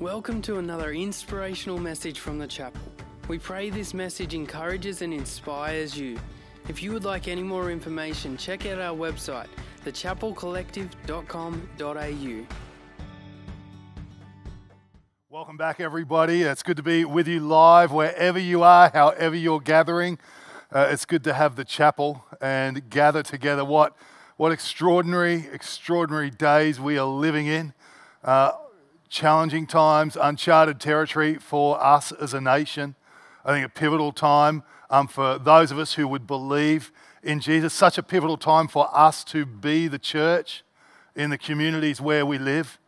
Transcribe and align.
Welcome 0.00 0.42
to 0.42 0.56
another 0.56 0.92
inspirational 0.92 1.78
message 1.78 2.18
from 2.20 2.38
the 2.38 2.46
chapel. 2.46 2.80
We 3.28 3.38
pray 3.38 3.68
this 3.68 3.92
message 3.92 4.32
encourages 4.32 5.02
and 5.02 5.12
inspires 5.12 5.98
you. 5.98 6.18
If 6.68 6.82
you 6.82 6.92
would 6.92 7.04
like 7.04 7.28
any 7.28 7.42
more 7.42 7.70
information, 7.70 8.38
check 8.38 8.64
out 8.64 8.78
our 8.78 8.96
website, 8.96 9.48
thechapelcollective.com.au. 9.84 12.46
Welcome 15.28 15.58
back, 15.58 15.80
everybody. 15.80 16.44
It's 16.44 16.62
good 16.62 16.78
to 16.78 16.82
be 16.82 17.04
with 17.04 17.28
you 17.28 17.40
live, 17.40 17.92
wherever 17.92 18.38
you 18.38 18.62
are, 18.62 18.88
however 18.88 19.36
you're 19.36 19.60
gathering. 19.60 20.18
Uh, 20.72 20.88
it's 20.90 21.04
good 21.04 21.24
to 21.24 21.34
have 21.34 21.56
the 21.56 21.64
chapel 21.66 22.24
and 22.40 22.88
gather 22.88 23.22
together. 23.22 23.66
What, 23.66 23.94
what 24.38 24.50
extraordinary, 24.50 25.46
extraordinary 25.52 26.30
days 26.30 26.80
we 26.80 26.96
are 26.96 27.04
living 27.04 27.48
in. 27.48 27.74
Uh, 28.24 28.52
challenging 29.10 29.66
times, 29.66 30.16
uncharted 30.18 30.80
territory 30.80 31.34
for 31.34 31.82
us 31.82 32.12
as 32.12 32.32
a 32.32 32.40
nation. 32.40 32.94
I 33.44 33.52
think 33.52 33.66
a 33.66 33.68
pivotal 33.68 34.12
time 34.12 34.62
um, 34.88 35.08
for 35.08 35.38
those 35.38 35.70
of 35.72 35.78
us 35.78 35.94
who 35.94 36.08
would 36.08 36.26
believe 36.26 36.92
in 37.22 37.40
Jesus. 37.40 37.74
Such 37.74 37.98
a 37.98 38.02
pivotal 38.02 38.36
time 38.36 38.68
for 38.68 38.88
us 38.96 39.24
to 39.24 39.44
be 39.44 39.88
the 39.88 39.98
church 39.98 40.62
in 41.14 41.30
the 41.30 41.38
communities 41.38 42.00
where 42.00 42.24
we 42.24 42.38
live. 42.38 42.78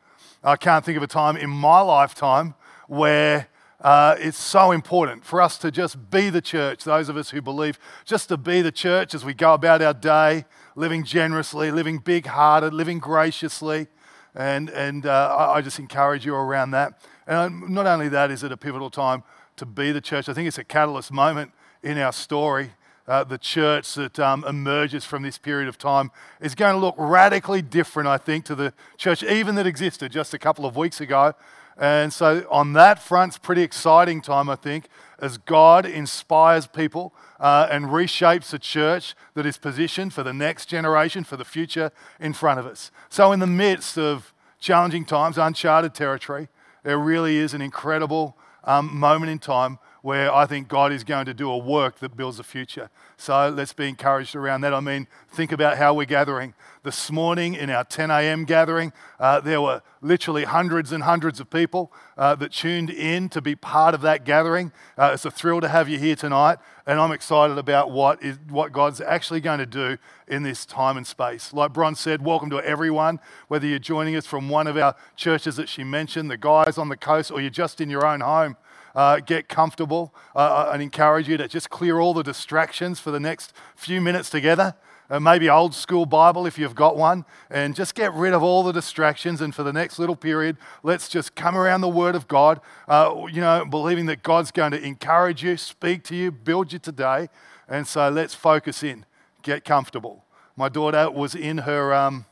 I 0.44 0.56
can't 0.56 0.84
think 0.84 0.96
of 0.96 1.02
a 1.02 1.08
time 1.08 1.36
in 1.36 1.50
my 1.50 1.80
lifetime 1.80 2.54
where 2.86 3.48
uh, 3.80 4.14
it's 4.18 4.38
so 4.38 4.70
important 4.70 5.24
for 5.24 5.42
us 5.42 5.58
to 5.58 5.72
just 5.72 6.10
be 6.10 6.30
the 6.30 6.40
church, 6.40 6.84
those 6.84 7.08
of 7.08 7.16
us 7.16 7.30
who 7.30 7.42
believe, 7.42 7.78
just 8.04 8.28
to 8.28 8.36
be 8.36 8.62
the 8.62 8.72
church 8.72 9.12
as 9.12 9.24
we 9.24 9.34
go 9.34 9.54
about 9.54 9.82
our 9.82 9.94
day, 9.94 10.44
living 10.76 11.04
generously, 11.04 11.72
living 11.72 11.98
big 11.98 12.26
hearted, 12.26 12.72
living 12.72 13.00
graciously. 13.00 13.88
And, 14.34 14.70
and 14.70 15.06
uh, 15.06 15.50
I 15.50 15.60
just 15.60 15.78
encourage 15.78 16.24
you 16.24 16.34
around 16.34 16.70
that. 16.70 16.94
And 17.26 17.68
not 17.68 17.86
only 17.86 18.08
that, 18.08 18.30
is 18.30 18.42
it 18.42 18.52
a 18.52 18.56
pivotal 18.56 18.90
time 18.90 19.22
to 19.56 19.66
be 19.66 19.92
the 19.92 20.00
church, 20.00 20.28
I 20.28 20.32
think 20.32 20.48
it's 20.48 20.58
a 20.58 20.64
catalyst 20.64 21.12
moment 21.12 21.52
in 21.82 21.98
our 21.98 22.12
story. 22.12 22.72
Uh, 23.06 23.24
the 23.24 23.38
church 23.38 23.94
that 23.94 24.18
um, 24.20 24.44
emerges 24.44 25.04
from 25.04 25.22
this 25.22 25.36
period 25.36 25.68
of 25.68 25.76
time 25.76 26.10
is 26.40 26.54
going 26.54 26.74
to 26.74 26.78
look 26.78 26.94
radically 26.96 27.60
different, 27.60 28.08
I 28.08 28.16
think, 28.16 28.44
to 28.44 28.54
the 28.54 28.72
church 28.96 29.24
even 29.24 29.56
that 29.56 29.66
existed 29.66 30.12
just 30.12 30.32
a 30.34 30.38
couple 30.38 30.64
of 30.64 30.76
weeks 30.76 31.00
ago. 31.00 31.34
And 31.76 32.12
so, 32.12 32.46
on 32.50 32.74
that 32.74 33.02
front, 33.02 33.30
it's 33.30 33.38
pretty 33.38 33.62
exciting 33.62 34.20
time, 34.20 34.48
I 34.48 34.56
think, 34.56 34.86
as 35.18 35.38
God 35.38 35.86
inspires 35.86 36.66
people 36.66 37.14
uh, 37.40 37.66
and 37.70 37.86
reshapes 37.86 38.52
a 38.52 38.58
church 38.58 39.14
that 39.34 39.46
is 39.46 39.58
positioned 39.58 40.12
for 40.12 40.22
the 40.22 40.32
next 40.32 40.66
generation, 40.66 41.24
for 41.24 41.36
the 41.36 41.44
future 41.44 41.90
in 42.20 42.34
front 42.34 42.60
of 42.60 42.66
us. 42.66 42.90
So, 43.08 43.32
in 43.32 43.40
the 43.40 43.46
midst 43.46 43.98
of 43.98 44.31
challenging 44.62 45.04
times, 45.04 45.36
uncharted 45.36 45.92
territory, 45.92 46.48
there 46.84 46.98
really 46.98 47.36
is 47.36 47.52
an 47.52 47.60
incredible 47.60 48.38
um, 48.64 48.96
moment 48.96 49.30
in 49.30 49.38
time 49.38 49.78
where 50.02 50.34
I 50.34 50.46
think 50.46 50.66
God 50.66 50.92
is 50.92 51.04
going 51.04 51.26
to 51.26 51.34
do 51.34 51.48
a 51.48 51.56
work 51.56 52.00
that 52.00 52.16
builds 52.16 52.40
a 52.40 52.42
future. 52.42 52.90
So 53.16 53.48
let's 53.48 53.72
be 53.72 53.88
encouraged 53.88 54.34
around 54.34 54.62
that. 54.62 54.74
I 54.74 54.80
mean, 54.80 55.06
think 55.30 55.52
about 55.52 55.78
how 55.78 55.94
we're 55.94 56.06
gathering. 56.06 56.54
This 56.82 57.12
morning 57.12 57.54
in 57.54 57.70
our 57.70 57.84
10 57.84 58.10
a.m. 58.10 58.44
gathering, 58.44 58.92
uh, 59.20 59.38
there 59.38 59.62
were 59.62 59.82
literally 60.00 60.42
hundreds 60.42 60.90
and 60.90 61.04
hundreds 61.04 61.38
of 61.38 61.48
people 61.48 61.92
uh, 62.18 62.34
that 62.34 62.50
tuned 62.50 62.90
in 62.90 63.28
to 63.28 63.40
be 63.40 63.54
part 63.54 63.94
of 63.94 64.00
that 64.00 64.24
gathering. 64.24 64.72
Uh, 64.98 65.12
it's 65.14 65.24
a 65.24 65.30
thrill 65.30 65.60
to 65.60 65.68
have 65.68 65.88
you 65.88 66.00
here 66.00 66.16
tonight, 66.16 66.58
and 66.84 66.98
I'm 66.98 67.12
excited 67.12 67.56
about 67.56 67.92
what, 67.92 68.20
is, 68.20 68.40
what 68.48 68.72
God's 68.72 69.00
actually 69.00 69.40
going 69.40 69.60
to 69.60 69.66
do 69.66 69.96
in 70.26 70.42
this 70.42 70.66
time 70.66 70.96
and 70.96 71.06
space. 71.06 71.52
Like 71.52 71.72
Bron 71.72 71.94
said, 71.94 72.24
welcome 72.24 72.50
to 72.50 72.56
everyone, 72.56 73.20
whether 73.46 73.68
you're 73.68 73.78
joining 73.78 74.16
us 74.16 74.26
from 74.26 74.48
one 74.48 74.66
of 74.66 74.76
our 74.76 74.96
churches 75.14 75.54
that 75.54 75.68
she 75.68 75.84
mentioned, 75.84 76.28
the 76.28 76.36
guys 76.36 76.76
on 76.76 76.88
the 76.88 76.96
coast, 76.96 77.30
or 77.30 77.40
you're 77.40 77.50
just 77.50 77.80
in 77.80 77.88
your 77.88 78.04
own 78.04 78.22
home 78.22 78.56
uh, 78.94 79.20
get 79.20 79.48
comfortable. 79.48 80.14
Uh, 80.34 80.70
and 80.72 80.82
encourage 80.82 81.28
you 81.28 81.36
to 81.36 81.46
just 81.46 81.70
clear 81.70 82.00
all 82.00 82.14
the 82.14 82.22
distractions 82.22 82.98
for 82.98 83.10
the 83.10 83.20
next 83.20 83.52
few 83.76 84.00
minutes 84.00 84.30
together. 84.30 84.74
Uh, 85.10 85.20
maybe 85.20 85.50
old 85.50 85.74
school 85.74 86.06
Bible 86.06 86.46
if 86.46 86.58
you've 86.58 86.74
got 86.74 86.96
one, 86.96 87.26
and 87.50 87.76
just 87.76 87.94
get 87.94 88.14
rid 88.14 88.32
of 88.32 88.42
all 88.42 88.62
the 88.62 88.72
distractions. 88.72 89.42
And 89.42 89.54
for 89.54 89.62
the 89.62 89.72
next 89.72 89.98
little 89.98 90.16
period, 90.16 90.56
let's 90.82 91.06
just 91.06 91.34
come 91.34 91.54
around 91.54 91.82
the 91.82 91.88
Word 91.88 92.14
of 92.14 92.28
God, 92.28 92.62
uh, 92.88 93.26
you 93.30 93.42
know, 93.42 93.66
believing 93.66 94.06
that 94.06 94.22
God's 94.22 94.50
going 94.50 94.72
to 94.72 94.82
encourage 94.82 95.42
you, 95.42 95.58
speak 95.58 96.02
to 96.04 96.16
you, 96.16 96.30
build 96.30 96.72
you 96.72 96.78
today. 96.78 97.28
And 97.68 97.86
so 97.86 98.08
let's 98.08 98.34
focus 98.34 98.82
in, 98.82 99.04
get 99.42 99.66
comfortable. 99.66 100.24
My 100.56 100.70
daughter 100.70 101.10
was 101.10 101.34
in 101.34 101.58
her, 101.58 101.92
um, 101.92 102.24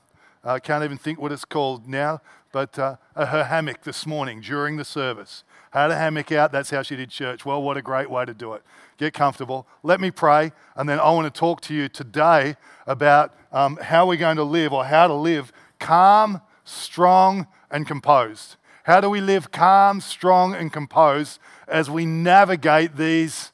I 0.42 0.58
can't 0.58 0.82
even 0.82 0.96
think 0.96 1.20
what 1.20 1.32
it's 1.32 1.44
called 1.44 1.86
now, 1.86 2.22
but 2.50 2.78
uh, 2.78 2.96
her 3.14 3.44
hammock 3.44 3.82
this 3.82 4.06
morning 4.06 4.40
during 4.40 4.78
the 4.78 4.86
service 4.86 5.44
had 5.70 5.90
a 5.90 5.96
hammock 5.96 6.32
out. 6.32 6.52
That's 6.52 6.70
how 6.70 6.82
she 6.82 6.96
did 6.96 7.10
church. 7.10 7.44
Well, 7.44 7.62
what 7.62 7.76
a 7.76 7.82
great 7.82 8.10
way 8.10 8.24
to 8.24 8.34
do 8.34 8.54
it. 8.54 8.62
Get 8.98 9.14
comfortable. 9.14 9.66
Let 9.82 10.00
me 10.00 10.10
pray. 10.10 10.52
And 10.76 10.88
then 10.88 10.98
I 10.98 11.10
want 11.10 11.32
to 11.32 11.38
talk 11.38 11.60
to 11.62 11.74
you 11.74 11.88
today 11.88 12.56
about 12.86 13.34
um, 13.52 13.76
how 13.76 14.06
we're 14.06 14.16
going 14.16 14.36
to 14.36 14.44
live 14.44 14.72
or 14.72 14.84
how 14.84 15.06
to 15.06 15.14
live 15.14 15.52
calm, 15.78 16.40
strong, 16.64 17.46
and 17.70 17.86
composed. 17.86 18.56
How 18.84 19.00
do 19.00 19.08
we 19.08 19.20
live 19.20 19.52
calm, 19.52 20.00
strong, 20.00 20.54
and 20.54 20.72
composed 20.72 21.38
as 21.68 21.88
we 21.88 22.04
navigate 22.04 22.96
these 22.96 23.52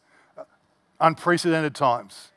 unprecedented 1.01 1.75
times? 1.75 2.31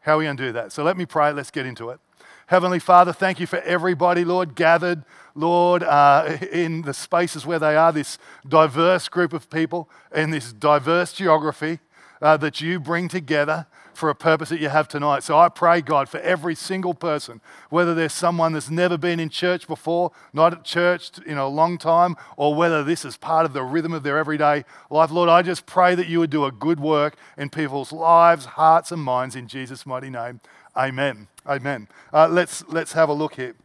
How 0.00 0.14
are 0.14 0.18
we 0.18 0.24
going 0.24 0.36
to 0.36 0.46
do 0.46 0.52
that? 0.52 0.72
So 0.72 0.84
let 0.84 0.96
me 0.96 1.06
pray. 1.06 1.32
Let's 1.32 1.50
get 1.50 1.66
into 1.66 1.90
it. 1.90 1.98
Heavenly 2.48 2.78
Father, 2.78 3.12
thank 3.12 3.40
you 3.40 3.46
for 3.46 3.58
everybody, 3.58 4.24
Lord, 4.24 4.54
gathered, 4.54 5.04
Lord, 5.34 5.82
uh, 5.82 6.38
in 6.50 6.80
the 6.80 6.94
spaces 6.94 7.44
where 7.44 7.58
they 7.58 7.76
are, 7.76 7.92
this 7.92 8.16
diverse 8.48 9.10
group 9.10 9.34
of 9.34 9.50
people 9.50 9.90
in 10.14 10.30
this 10.30 10.54
diverse 10.54 11.12
geography 11.12 11.80
uh, 12.22 12.38
that 12.38 12.62
you 12.62 12.80
bring 12.80 13.06
together 13.06 13.66
for 13.92 14.08
a 14.08 14.14
purpose 14.14 14.48
that 14.48 14.60
you 14.60 14.70
have 14.70 14.88
tonight. 14.88 15.24
So 15.24 15.38
I 15.38 15.50
pray, 15.50 15.82
God, 15.82 16.08
for 16.08 16.20
every 16.20 16.54
single 16.54 16.94
person, 16.94 17.42
whether 17.68 17.94
there's 17.94 18.14
someone 18.14 18.54
that's 18.54 18.70
never 18.70 18.96
been 18.96 19.20
in 19.20 19.28
church 19.28 19.66
before, 19.66 20.12
not 20.32 20.54
at 20.54 20.64
church 20.64 21.18
in 21.26 21.36
a 21.36 21.48
long 21.48 21.76
time, 21.76 22.16
or 22.38 22.54
whether 22.54 22.82
this 22.82 23.04
is 23.04 23.18
part 23.18 23.44
of 23.44 23.52
the 23.52 23.62
rhythm 23.62 23.92
of 23.92 24.04
their 24.04 24.16
everyday 24.16 24.64
life, 24.88 25.10
Lord, 25.10 25.28
I 25.28 25.42
just 25.42 25.66
pray 25.66 25.94
that 25.96 26.08
you 26.08 26.20
would 26.20 26.30
do 26.30 26.46
a 26.46 26.52
good 26.52 26.80
work 26.80 27.16
in 27.36 27.50
people's 27.50 27.92
lives, 27.92 28.46
hearts, 28.46 28.90
and 28.90 29.02
minds 29.02 29.36
in 29.36 29.48
Jesus' 29.48 29.84
mighty 29.84 30.08
name. 30.08 30.40
Amen. 30.78 31.26
Amen. 31.44 31.88
Uh, 32.12 32.28
let's, 32.28 32.62
let's 32.68 32.92
have 32.92 33.08
a 33.08 33.12
look 33.12 33.34
here 33.34 33.56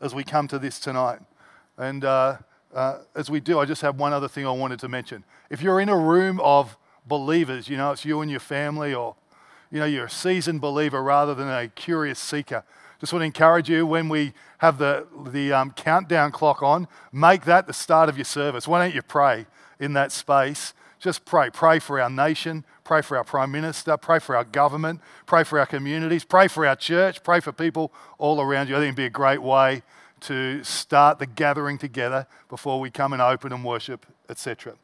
as 0.00 0.14
we 0.14 0.24
come 0.24 0.48
to 0.48 0.58
this 0.58 0.80
tonight. 0.80 1.18
And 1.76 2.06
uh, 2.06 2.38
uh, 2.74 3.00
as 3.14 3.28
we 3.28 3.38
do, 3.38 3.58
I 3.58 3.66
just 3.66 3.82
have 3.82 3.98
one 3.98 4.14
other 4.14 4.26
thing 4.26 4.46
I 4.46 4.50
wanted 4.50 4.78
to 4.78 4.88
mention. 4.88 5.24
If 5.50 5.60
you're 5.60 5.78
in 5.78 5.90
a 5.90 5.96
room 5.96 6.40
of 6.40 6.78
believers, 7.06 7.68
you 7.68 7.76
know, 7.76 7.92
it's 7.92 8.06
you 8.06 8.22
and 8.22 8.30
your 8.30 8.40
family, 8.40 8.94
or, 8.94 9.14
you 9.70 9.78
know, 9.78 9.84
you're 9.84 10.06
a 10.06 10.10
seasoned 10.10 10.62
believer 10.62 11.02
rather 11.02 11.34
than 11.34 11.48
a 11.48 11.68
curious 11.68 12.18
seeker, 12.18 12.64
just 12.98 13.12
want 13.12 13.20
to 13.20 13.26
encourage 13.26 13.68
you 13.68 13.86
when 13.86 14.08
we 14.08 14.32
have 14.58 14.78
the, 14.78 15.06
the 15.26 15.52
um, 15.52 15.72
countdown 15.72 16.32
clock 16.32 16.62
on, 16.62 16.88
make 17.12 17.44
that 17.44 17.66
the 17.66 17.74
start 17.74 18.08
of 18.08 18.16
your 18.16 18.24
service. 18.24 18.66
Why 18.66 18.82
don't 18.82 18.94
you 18.94 19.02
pray 19.02 19.44
in 19.78 19.92
that 19.92 20.12
space? 20.12 20.72
Just 21.06 21.24
pray. 21.24 21.50
Pray 21.50 21.78
for 21.78 22.00
our 22.00 22.10
nation, 22.10 22.64
Pray 22.82 23.00
for 23.00 23.16
our 23.16 23.22
Prime 23.22 23.52
Minister. 23.52 23.96
Pray 23.96 24.18
for 24.18 24.34
our 24.34 24.42
government. 24.42 25.00
Pray 25.24 25.44
for 25.44 25.60
our 25.60 25.66
communities. 25.66 26.24
Pray 26.24 26.48
for 26.48 26.66
our 26.66 26.74
church. 26.74 27.22
Pray 27.22 27.38
for 27.38 27.52
people 27.52 27.92
all 28.18 28.40
around 28.40 28.68
you. 28.68 28.74
I 28.74 28.78
think 28.78 28.86
it'd 28.88 28.96
be 28.96 29.04
a 29.04 29.10
great 29.10 29.40
way 29.40 29.84
to 30.22 30.64
start 30.64 31.20
the 31.20 31.26
gathering 31.26 31.78
together 31.78 32.26
before 32.48 32.80
we 32.80 32.90
come 32.90 33.12
and 33.12 33.22
open 33.22 33.52
and 33.52 33.64
worship, 33.64 34.04
etc. 34.28 34.74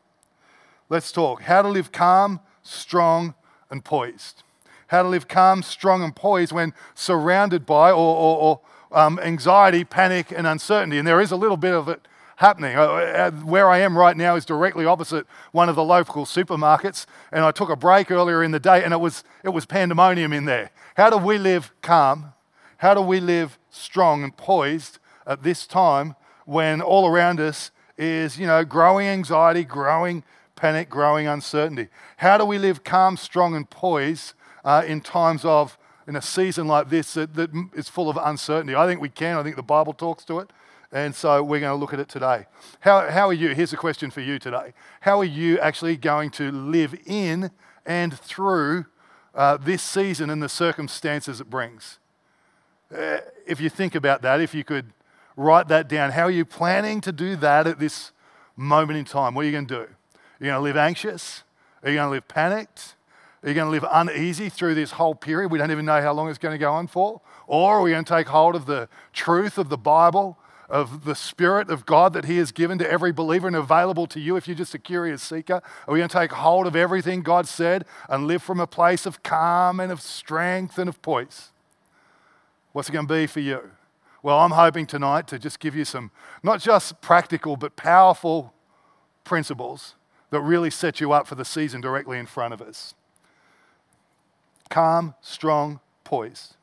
Let's 0.88 1.10
talk. 1.10 1.42
How 1.42 1.60
to 1.60 1.68
live 1.68 1.90
calm, 1.90 2.38
strong, 2.62 3.34
and 3.68 3.84
poised. 3.84 4.44
How 4.86 5.02
to 5.02 5.08
live 5.08 5.26
calm, 5.26 5.64
strong, 5.64 6.04
and 6.04 6.14
poised 6.14 6.52
when 6.52 6.72
surrounded 6.94 7.66
by 7.66 7.90
or, 7.90 7.96
or, 7.96 8.38
or 8.38 8.60
um, 8.92 9.18
anxiety, 9.18 9.82
panic, 9.82 10.30
and 10.30 10.46
uncertainty. 10.46 10.98
And 10.98 11.08
there 11.08 11.20
is 11.20 11.32
a 11.32 11.36
little 11.36 11.56
bit 11.56 11.74
of 11.74 11.88
it 11.88 12.06
happening. 12.36 12.76
Uh, 12.76 12.82
uh, 12.82 13.30
where 13.30 13.70
I 13.70 13.78
am 13.78 13.96
right 13.96 14.16
now 14.16 14.36
is 14.36 14.44
directly 14.44 14.84
opposite 14.84 15.26
one 15.52 15.68
of 15.68 15.76
the 15.76 15.84
local 15.84 16.24
supermarkets, 16.24 17.06
and 17.30 17.44
I 17.44 17.50
took 17.50 17.70
a 17.70 17.76
break 17.76 18.10
earlier 18.10 18.42
in 18.42 18.50
the 18.50 18.60
day, 18.60 18.82
and 18.82 18.92
it 18.92 19.00
was, 19.00 19.24
it 19.44 19.50
was 19.50 19.66
pandemonium 19.66 20.32
in 20.32 20.44
there. 20.44 20.70
How 20.96 21.10
do 21.10 21.16
we 21.16 21.38
live 21.38 21.72
calm? 21.82 22.32
How 22.78 22.94
do 22.94 23.00
we 23.00 23.20
live 23.20 23.58
strong 23.70 24.24
and 24.24 24.36
poised 24.36 24.98
at 25.26 25.42
this 25.42 25.66
time 25.66 26.16
when 26.44 26.80
all 26.80 27.06
around 27.06 27.40
us 27.40 27.70
is, 27.96 28.38
you 28.38 28.46
know, 28.46 28.64
growing 28.64 29.06
anxiety, 29.06 29.64
growing 29.64 30.24
panic, 30.56 30.90
growing 30.90 31.26
uncertainty? 31.26 31.88
How 32.16 32.38
do 32.38 32.44
we 32.44 32.58
live 32.58 32.82
calm, 32.82 33.16
strong, 33.16 33.54
and 33.54 33.68
poised 33.70 34.34
uh, 34.64 34.82
in 34.86 35.00
times 35.00 35.44
of, 35.44 35.78
in 36.08 36.16
a 36.16 36.22
season 36.22 36.66
like 36.66 36.88
this 36.88 37.14
that, 37.14 37.34
that 37.34 37.50
is 37.74 37.88
full 37.88 38.10
of 38.10 38.18
uncertainty? 38.20 38.74
I 38.74 38.86
think 38.86 39.00
we 39.00 39.08
can. 39.08 39.36
I 39.36 39.44
think 39.44 39.56
the 39.56 39.62
Bible 39.62 39.92
talks 39.92 40.24
to 40.24 40.40
it. 40.40 40.50
And 40.92 41.14
so 41.14 41.42
we're 41.42 41.60
going 41.60 41.72
to 41.72 41.80
look 41.80 41.94
at 41.94 42.00
it 42.00 42.08
today. 42.10 42.44
How, 42.80 43.08
how 43.08 43.28
are 43.28 43.32
you? 43.32 43.54
Here's 43.54 43.72
a 43.72 43.78
question 43.78 44.10
for 44.10 44.20
you 44.20 44.38
today. 44.38 44.74
How 45.00 45.18
are 45.20 45.24
you 45.24 45.58
actually 45.58 45.96
going 45.96 46.30
to 46.32 46.52
live 46.52 46.94
in 47.06 47.50
and 47.86 48.18
through 48.18 48.84
uh, 49.34 49.56
this 49.56 49.82
season 49.82 50.28
and 50.28 50.42
the 50.42 50.50
circumstances 50.50 51.40
it 51.40 51.48
brings? 51.48 51.98
Uh, 52.94 53.18
if 53.46 53.58
you 53.58 53.70
think 53.70 53.94
about 53.94 54.20
that, 54.20 54.42
if 54.42 54.54
you 54.54 54.64
could 54.64 54.92
write 55.34 55.68
that 55.68 55.88
down, 55.88 56.10
how 56.10 56.24
are 56.24 56.30
you 56.30 56.44
planning 56.44 57.00
to 57.00 57.10
do 57.10 57.36
that 57.36 57.66
at 57.66 57.78
this 57.78 58.12
moment 58.54 58.98
in 58.98 59.06
time, 59.06 59.34
what 59.34 59.42
are 59.42 59.46
you 59.46 59.52
going 59.52 59.66
to 59.66 59.86
do? 59.86 59.90
You're 60.38 60.50
going 60.50 60.58
to 60.58 60.60
live 60.60 60.76
anxious? 60.76 61.42
Are 61.82 61.88
you 61.88 61.96
going 61.96 62.08
to 62.08 62.10
live 62.10 62.28
panicked? 62.28 62.96
Are 63.42 63.48
you 63.48 63.54
going 63.54 63.66
to 63.66 63.70
live 63.70 63.86
uneasy 63.90 64.50
through 64.50 64.74
this 64.74 64.92
whole 64.92 65.14
period? 65.14 65.50
We 65.50 65.58
don't 65.58 65.70
even 65.70 65.86
know 65.86 66.02
how 66.02 66.12
long 66.12 66.28
it's 66.28 66.38
going 66.38 66.54
to 66.54 66.58
go 66.58 66.72
on 66.72 66.86
for. 66.86 67.22
Or 67.46 67.78
are 67.78 67.82
we 67.82 67.92
going 67.92 68.04
to 68.04 68.14
take 68.14 68.28
hold 68.28 68.54
of 68.54 68.66
the 68.66 68.88
truth 69.12 69.56
of 69.56 69.68
the 69.68 69.78
Bible, 69.78 70.36
of 70.68 71.04
the 71.04 71.14
Spirit 71.14 71.70
of 71.70 71.86
God 71.86 72.12
that 72.12 72.24
He 72.24 72.38
has 72.38 72.52
given 72.52 72.78
to 72.78 72.90
every 72.90 73.12
believer 73.12 73.46
and 73.46 73.56
available 73.56 74.06
to 74.08 74.20
you 74.20 74.36
if 74.36 74.46
you're 74.46 74.56
just 74.56 74.74
a 74.74 74.78
curious 74.78 75.22
seeker? 75.22 75.62
Are 75.86 75.92
we 75.92 75.98
going 75.98 76.08
to 76.08 76.18
take 76.18 76.32
hold 76.32 76.66
of 76.66 76.76
everything 76.76 77.22
God 77.22 77.46
said 77.46 77.84
and 78.08 78.26
live 78.26 78.42
from 78.42 78.60
a 78.60 78.66
place 78.66 79.06
of 79.06 79.22
calm 79.22 79.80
and 79.80 79.92
of 79.92 80.00
strength 80.00 80.78
and 80.78 80.88
of 80.88 81.00
poise? 81.02 81.50
What's 82.72 82.88
it 82.88 82.92
going 82.92 83.06
to 83.06 83.14
be 83.14 83.26
for 83.26 83.40
you? 83.40 83.70
Well, 84.22 84.38
I'm 84.38 84.52
hoping 84.52 84.86
tonight 84.86 85.26
to 85.28 85.38
just 85.38 85.58
give 85.58 85.74
you 85.74 85.84
some, 85.84 86.10
not 86.42 86.60
just 86.60 87.00
practical, 87.00 87.56
but 87.56 87.76
powerful 87.76 88.54
principles 89.24 89.94
that 90.30 90.40
really 90.40 90.70
set 90.70 91.00
you 91.00 91.12
up 91.12 91.26
for 91.26 91.34
the 91.34 91.44
season 91.44 91.80
directly 91.80 92.18
in 92.18 92.26
front 92.26 92.54
of 92.54 92.62
us 92.62 92.94
calm, 94.70 95.14
strong, 95.20 95.80
poised. 96.02 96.56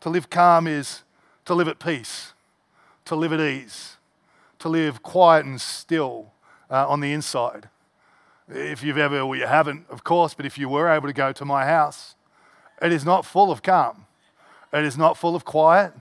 To 0.00 0.10
live 0.10 0.28
calm 0.28 0.66
is 0.66 1.04
to 1.46 1.54
live 1.54 1.68
at 1.68 1.78
peace, 1.78 2.34
to 3.04 3.14
live 3.16 3.32
at 3.32 3.40
ease, 3.40 3.96
to 4.58 4.68
live 4.68 5.02
quiet 5.02 5.44
and 5.46 5.60
still 5.60 6.32
uh, 6.70 6.86
on 6.88 7.00
the 7.00 7.12
inside. 7.12 7.68
If 8.48 8.82
you've 8.82 8.98
ever, 8.98 9.24
well, 9.24 9.38
you 9.38 9.46
haven't, 9.46 9.86
of 9.88 10.04
course, 10.04 10.34
but 10.34 10.44
if 10.44 10.58
you 10.58 10.68
were 10.68 10.88
able 10.88 11.06
to 11.06 11.12
go 11.12 11.32
to 11.32 11.44
my 11.44 11.66
house, 11.66 12.16
it 12.82 12.92
is 12.92 13.04
not 13.04 13.24
full 13.24 13.50
of 13.50 13.62
calm. 13.62 14.06
It 14.72 14.84
is 14.84 14.96
not 14.96 15.16
full 15.16 15.36
of 15.36 15.44
quiet. 15.44 15.92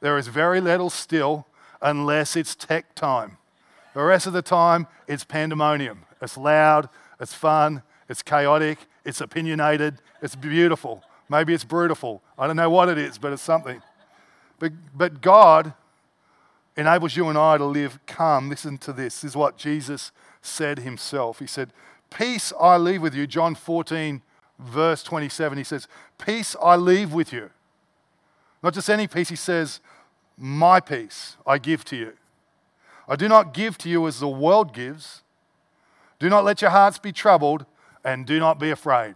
There 0.00 0.16
is 0.16 0.28
very 0.28 0.60
little 0.60 0.90
still 0.90 1.46
unless 1.82 2.36
it's 2.36 2.54
tech 2.54 2.94
time. 2.94 3.38
The 3.94 4.02
rest 4.02 4.26
of 4.26 4.32
the 4.32 4.42
time, 4.42 4.86
it's 5.08 5.24
pandemonium. 5.24 6.04
It's 6.22 6.36
loud, 6.36 6.88
it's 7.20 7.34
fun, 7.34 7.82
it's 8.08 8.22
chaotic, 8.22 8.78
it's 9.04 9.20
opinionated, 9.20 10.00
it's 10.22 10.36
beautiful. 10.36 11.02
Maybe 11.28 11.54
it's 11.54 11.64
brutal. 11.64 12.22
I 12.38 12.46
don't 12.46 12.56
know 12.56 12.70
what 12.70 12.88
it 12.88 12.98
is, 12.98 13.18
but 13.18 13.32
it's 13.32 13.42
something. 13.42 13.82
But, 14.58 14.72
but 14.94 15.20
God 15.20 15.74
enables 16.80 17.16
you 17.16 17.28
and 17.28 17.38
I 17.38 17.58
to 17.58 17.64
live 17.64 17.98
calm. 18.06 18.48
Listen 18.48 18.78
to 18.78 18.92
this. 18.92 19.20
This 19.20 19.30
is 19.30 19.36
what 19.36 19.56
Jesus 19.56 20.12
said 20.42 20.80
himself. 20.80 21.38
He 21.38 21.46
said, 21.46 21.72
Peace 22.10 22.52
I 22.60 22.76
leave 22.76 23.02
with 23.02 23.14
you. 23.14 23.26
John 23.26 23.54
14, 23.54 24.22
verse 24.58 25.02
27. 25.02 25.58
He 25.58 25.64
says, 25.64 25.86
Peace 26.18 26.56
I 26.62 26.76
leave 26.76 27.12
with 27.12 27.32
you. 27.32 27.50
Not 28.62 28.74
just 28.74 28.90
any 28.90 29.06
peace, 29.06 29.28
he 29.28 29.36
says, 29.36 29.80
My 30.36 30.80
peace 30.80 31.36
I 31.46 31.58
give 31.58 31.84
to 31.86 31.96
you. 31.96 32.12
I 33.08 33.16
do 33.16 33.28
not 33.28 33.54
give 33.54 33.76
to 33.78 33.88
you 33.88 34.06
as 34.06 34.20
the 34.20 34.28
world 34.28 34.72
gives. 34.72 35.22
Do 36.18 36.28
not 36.28 36.44
let 36.44 36.60
your 36.60 36.70
hearts 36.70 36.98
be 36.98 37.12
troubled, 37.12 37.64
and 38.04 38.26
do 38.26 38.38
not 38.38 38.58
be 38.58 38.70
afraid. 38.70 39.14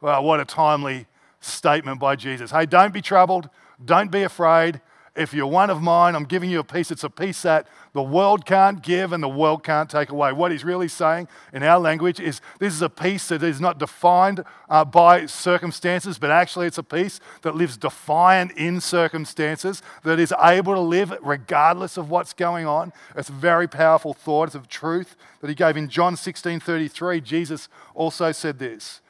Well, 0.00 0.22
what 0.24 0.40
a 0.40 0.44
timely 0.44 1.06
statement 1.40 2.00
by 2.00 2.16
Jesus. 2.16 2.50
Hey, 2.50 2.66
don't 2.66 2.94
be 2.94 3.02
troubled, 3.02 3.50
don't 3.84 4.10
be 4.10 4.22
afraid. 4.22 4.80
If 5.16 5.32
you're 5.32 5.46
one 5.46 5.70
of 5.70 5.80
mine, 5.80 6.14
I'm 6.14 6.24
giving 6.24 6.50
you 6.50 6.60
a 6.60 6.64
peace. 6.64 6.90
It's 6.90 7.04
a 7.04 7.10
peace 7.10 7.42
that 7.42 7.66
the 7.92 8.02
world 8.02 8.44
can't 8.44 8.82
give 8.82 9.12
and 9.12 9.22
the 9.22 9.28
world 9.28 9.64
can't 9.64 9.88
take 9.88 10.10
away. 10.10 10.32
What 10.32 10.52
he's 10.52 10.64
really 10.64 10.88
saying 10.88 11.28
in 11.52 11.62
our 11.62 11.78
language 11.78 12.20
is 12.20 12.40
this 12.58 12.74
is 12.74 12.82
a 12.82 12.90
peace 12.90 13.28
that 13.28 13.42
is 13.42 13.60
not 13.60 13.78
defined 13.78 14.44
uh, 14.68 14.84
by 14.84 15.26
circumstances, 15.26 16.18
but 16.18 16.30
actually 16.30 16.66
it's 16.66 16.78
a 16.78 16.82
peace 16.82 17.20
that 17.42 17.54
lives 17.54 17.76
defiant 17.76 18.52
in 18.52 18.80
circumstances, 18.80 19.82
that 20.02 20.20
is 20.20 20.34
able 20.42 20.74
to 20.74 20.80
live 20.80 21.16
regardless 21.22 21.96
of 21.96 22.10
what's 22.10 22.32
going 22.32 22.66
on. 22.66 22.92
It's 23.16 23.30
a 23.30 23.32
very 23.32 23.66
powerful 23.66 24.12
thought. 24.12 24.48
It's 24.48 24.54
of 24.54 24.68
truth 24.68 25.16
that 25.40 25.48
he 25.48 25.54
gave 25.54 25.76
in 25.76 25.88
John 25.88 26.16
16 26.16 26.60
33. 26.60 27.20
Jesus 27.20 27.68
also 27.94 28.32
said 28.32 28.58
this, 28.58 29.00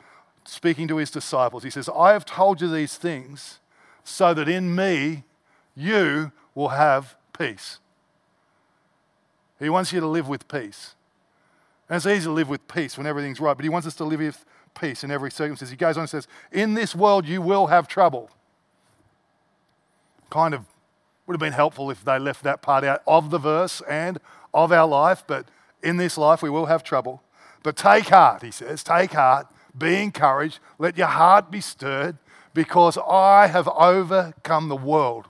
speaking 0.45 0.87
to 0.89 0.97
his 0.97 1.11
disciples. 1.11 1.65
He 1.65 1.71
says, 1.71 1.89
I 1.89 2.13
have 2.13 2.25
told 2.25 2.61
you 2.61 2.71
these 2.71 2.97
things 2.97 3.61
so 4.05 4.33
that 4.35 4.49
in 4.49 4.75
me, 4.75 5.25
you 5.77 6.33
will 6.55 6.69
have 6.69 7.17
peace. 7.37 7.79
He 9.59 9.69
wants 9.69 9.93
you 9.93 10.01
to 10.01 10.07
live 10.07 10.29
with 10.29 10.49
peace. 10.49 10.95
And 11.89 11.97
it's 11.97 12.07
easy 12.07 12.25
to 12.25 12.33
live 12.33 12.49
with 12.49 12.67
peace 12.67 12.99
when 12.99 13.07
everything's 13.07 13.41
right, 13.41 13.57
but 13.57 13.65
he 13.65 13.69
wants 13.69 13.87
us 13.87 13.95
to 13.97 14.05
live 14.05 14.21
with 14.21 14.45
peace 14.79 15.05
in 15.05 15.11
every 15.11 15.31
circumstance. 15.31 15.71
He 15.71 15.77
goes 15.77 15.97
on 15.97 16.03
and 16.03 16.11
says, 16.11 16.27
In 16.51 16.75
this 16.75 16.95
world 16.95 17.27
you 17.27 17.41
will 17.41 17.69
have 17.69 17.87
trouble. 17.87 18.31
Kind 20.31 20.55
of 20.55 20.65
would 21.27 21.35
have 21.35 21.41
been 21.41 21.53
helpful 21.53 21.91
if 21.91 22.05
they 22.05 22.19
left 22.19 22.43
that 22.45 22.63
part 22.63 22.85
out 22.85 23.03
of 23.07 23.31
the 23.31 23.39
verse 23.39 23.83
and 23.89 24.19
of 24.55 24.73
our 24.73 24.87
life, 24.87 25.25
but 25.27 25.47
in 25.83 25.97
this 25.97 26.17
life 26.17 26.43
we 26.43 26.51
will 26.51 26.67
have 26.67 26.83
trouble. 26.83 27.23
But 27.63 27.77
take 27.77 28.09
heart, 28.09 28.43
he 28.43 28.51
says, 28.51 28.85
take 28.85 29.13
heart, 29.13 29.49
be 29.77 30.03
encouraged, 30.03 30.61
let 30.79 30.97
your 30.97 31.09
heart 31.09 31.51
be 31.51 31.61
stirred, 31.61 32.17
because 32.55 32.97
I 32.97 33.49
have 33.49 33.69
overcome 33.69 34.69
the 34.69 34.77
world 34.77 35.27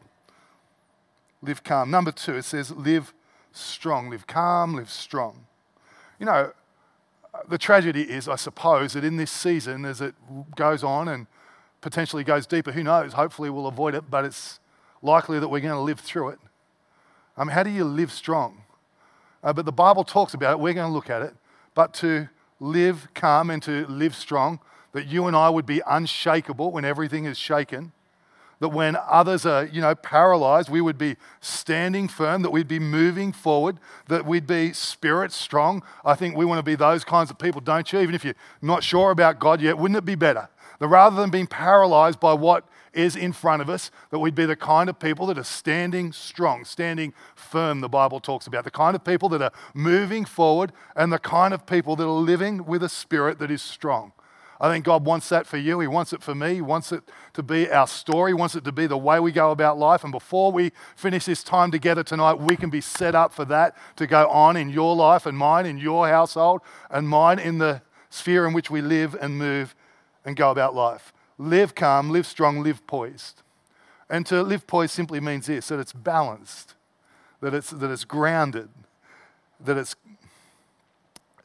live 1.46 1.62
calm. 1.62 1.90
Number 1.90 2.12
two, 2.12 2.34
it 2.34 2.42
says 2.42 2.70
live 2.70 3.14
strong. 3.52 4.10
Live 4.10 4.26
calm, 4.26 4.74
live 4.74 4.90
strong. 4.90 5.46
You 6.18 6.26
know, 6.26 6.52
the 7.48 7.58
tragedy 7.58 8.02
is, 8.02 8.28
I 8.28 8.36
suppose, 8.36 8.94
that 8.94 9.04
in 9.04 9.16
this 9.16 9.30
season, 9.30 9.84
as 9.84 10.00
it 10.00 10.14
goes 10.56 10.82
on 10.82 11.08
and 11.08 11.26
potentially 11.80 12.24
goes 12.24 12.46
deeper, 12.46 12.72
who 12.72 12.82
knows? 12.82 13.12
Hopefully, 13.12 13.50
we'll 13.50 13.66
avoid 13.66 13.94
it, 13.94 14.10
but 14.10 14.24
it's 14.24 14.60
likely 15.02 15.38
that 15.38 15.48
we're 15.48 15.60
going 15.60 15.74
to 15.74 15.80
live 15.80 16.00
through 16.00 16.30
it. 16.30 16.38
How 17.36 17.62
do 17.62 17.70
you 17.70 17.84
live 17.84 18.10
strong? 18.10 18.62
Uh, 19.42 19.52
but 19.52 19.64
the 19.64 19.72
Bible 19.72 20.04
talks 20.04 20.34
about 20.34 20.52
it. 20.52 20.60
We're 20.60 20.72
going 20.74 20.88
to 20.88 20.92
look 20.92 21.10
at 21.10 21.22
it. 21.22 21.34
But 21.74 21.92
to 21.94 22.28
live 22.58 23.08
calm 23.14 23.50
and 23.50 23.62
to 23.64 23.86
live 23.86 24.14
strong, 24.14 24.60
that 24.92 25.06
you 25.06 25.26
and 25.26 25.36
I 25.36 25.50
would 25.50 25.66
be 25.66 25.82
unshakable 25.86 26.72
when 26.72 26.84
everything 26.84 27.26
is 27.26 27.38
shaken, 27.38 27.92
that 28.60 28.70
when 28.70 28.96
others 29.08 29.44
are, 29.44 29.66
you 29.66 29.80
know, 29.80 29.94
paralyzed, 29.94 30.68
we 30.68 30.80
would 30.80 30.98
be 30.98 31.16
standing 31.40 32.08
firm, 32.08 32.42
that 32.42 32.50
we'd 32.50 32.68
be 32.68 32.78
moving 32.78 33.32
forward, 33.32 33.78
that 34.08 34.24
we'd 34.24 34.46
be 34.46 34.72
spirit 34.72 35.32
strong. 35.32 35.82
I 36.04 36.14
think 36.14 36.36
we 36.36 36.44
want 36.44 36.58
to 36.58 36.62
be 36.62 36.74
those 36.74 37.04
kinds 37.04 37.30
of 37.30 37.38
people, 37.38 37.60
don't 37.60 37.92
you? 37.92 38.00
Even 38.00 38.14
if 38.14 38.24
you're 38.24 38.34
not 38.62 38.82
sure 38.82 39.10
about 39.10 39.38
God 39.38 39.60
yet, 39.60 39.78
wouldn't 39.78 39.98
it 39.98 40.04
be 40.04 40.14
better 40.14 40.48
that 40.78 40.88
rather 40.88 41.16
than 41.16 41.30
being 41.30 41.46
paralyzed 41.46 42.20
by 42.20 42.32
what 42.32 42.64
is 42.92 43.14
in 43.14 43.32
front 43.32 43.60
of 43.60 43.68
us, 43.68 43.90
that 44.10 44.18
we'd 44.18 44.34
be 44.34 44.46
the 44.46 44.56
kind 44.56 44.88
of 44.88 44.98
people 44.98 45.26
that 45.26 45.36
are 45.36 45.44
standing 45.44 46.12
strong, 46.12 46.64
standing 46.64 47.12
firm, 47.34 47.80
the 47.80 47.88
Bible 47.88 48.20
talks 48.20 48.46
about, 48.46 48.64
the 48.64 48.70
kind 48.70 48.96
of 48.96 49.04
people 49.04 49.28
that 49.28 49.42
are 49.42 49.52
moving 49.74 50.24
forward, 50.24 50.72
and 50.94 51.12
the 51.12 51.18
kind 51.18 51.52
of 51.52 51.66
people 51.66 51.94
that 51.96 52.04
are 52.04 52.08
living 52.08 52.64
with 52.64 52.82
a 52.82 52.88
spirit 52.88 53.38
that 53.38 53.50
is 53.50 53.60
strong. 53.60 54.12
I 54.60 54.72
think 54.72 54.84
God 54.84 55.04
wants 55.04 55.28
that 55.28 55.46
for 55.46 55.58
you. 55.58 55.80
He 55.80 55.86
wants 55.86 56.12
it 56.12 56.22
for 56.22 56.34
me. 56.34 56.54
He 56.54 56.60
wants 56.62 56.90
it 56.90 57.02
to 57.34 57.42
be 57.42 57.70
our 57.70 57.86
story. 57.86 58.30
He 58.30 58.34
wants 58.34 58.54
it 58.54 58.64
to 58.64 58.72
be 58.72 58.86
the 58.86 58.96
way 58.96 59.20
we 59.20 59.32
go 59.32 59.50
about 59.50 59.78
life. 59.78 60.02
And 60.02 60.12
before 60.12 60.50
we 60.50 60.72
finish 60.94 61.26
this 61.26 61.42
time 61.42 61.70
together 61.70 62.02
tonight, 62.02 62.34
we 62.34 62.56
can 62.56 62.70
be 62.70 62.80
set 62.80 63.14
up 63.14 63.34
for 63.34 63.44
that 63.46 63.76
to 63.96 64.06
go 64.06 64.28
on 64.28 64.56
in 64.56 64.70
your 64.70 64.96
life 64.96 65.26
and 65.26 65.36
mine, 65.36 65.66
in 65.66 65.76
your 65.76 66.08
household, 66.08 66.62
and 66.90 67.08
mine 67.08 67.38
in 67.38 67.58
the 67.58 67.82
sphere 68.08 68.46
in 68.46 68.54
which 68.54 68.70
we 68.70 68.80
live 68.80 69.14
and 69.20 69.36
move 69.36 69.74
and 70.24 70.36
go 70.36 70.50
about 70.50 70.74
life. 70.74 71.12
Live 71.38 71.74
calm, 71.74 72.10
live 72.10 72.26
strong, 72.26 72.62
live 72.62 72.86
poised. 72.86 73.42
And 74.08 74.24
to 74.26 74.42
live 74.42 74.66
poised 74.66 74.94
simply 74.94 75.20
means 75.20 75.46
this 75.46 75.68
that 75.68 75.78
it's 75.78 75.92
balanced, 75.92 76.74
that 77.42 77.52
it's, 77.52 77.70
that 77.70 77.90
it's 77.90 78.04
grounded, 78.04 78.70
that 79.60 79.76
it's, 79.76 79.96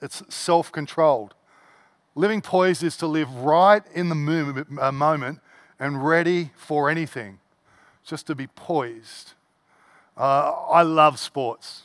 it's 0.01 0.23
self 0.33 0.71
controlled 0.71 1.35
Living 2.15 2.41
poised 2.41 2.83
is 2.83 2.97
to 2.97 3.07
live 3.07 3.33
right 3.35 3.83
in 3.93 4.09
the 4.09 4.65
uh, 4.79 4.91
moment 4.91 5.39
and 5.79 6.05
ready 6.05 6.51
for 6.55 6.89
anything, 6.89 7.39
just 8.03 8.27
to 8.27 8.35
be 8.35 8.47
poised. 8.47 9.33
Uh, 10.17 10.51
I 10.69 10.81
love 10.81 11.17
sports. 11.19 11.83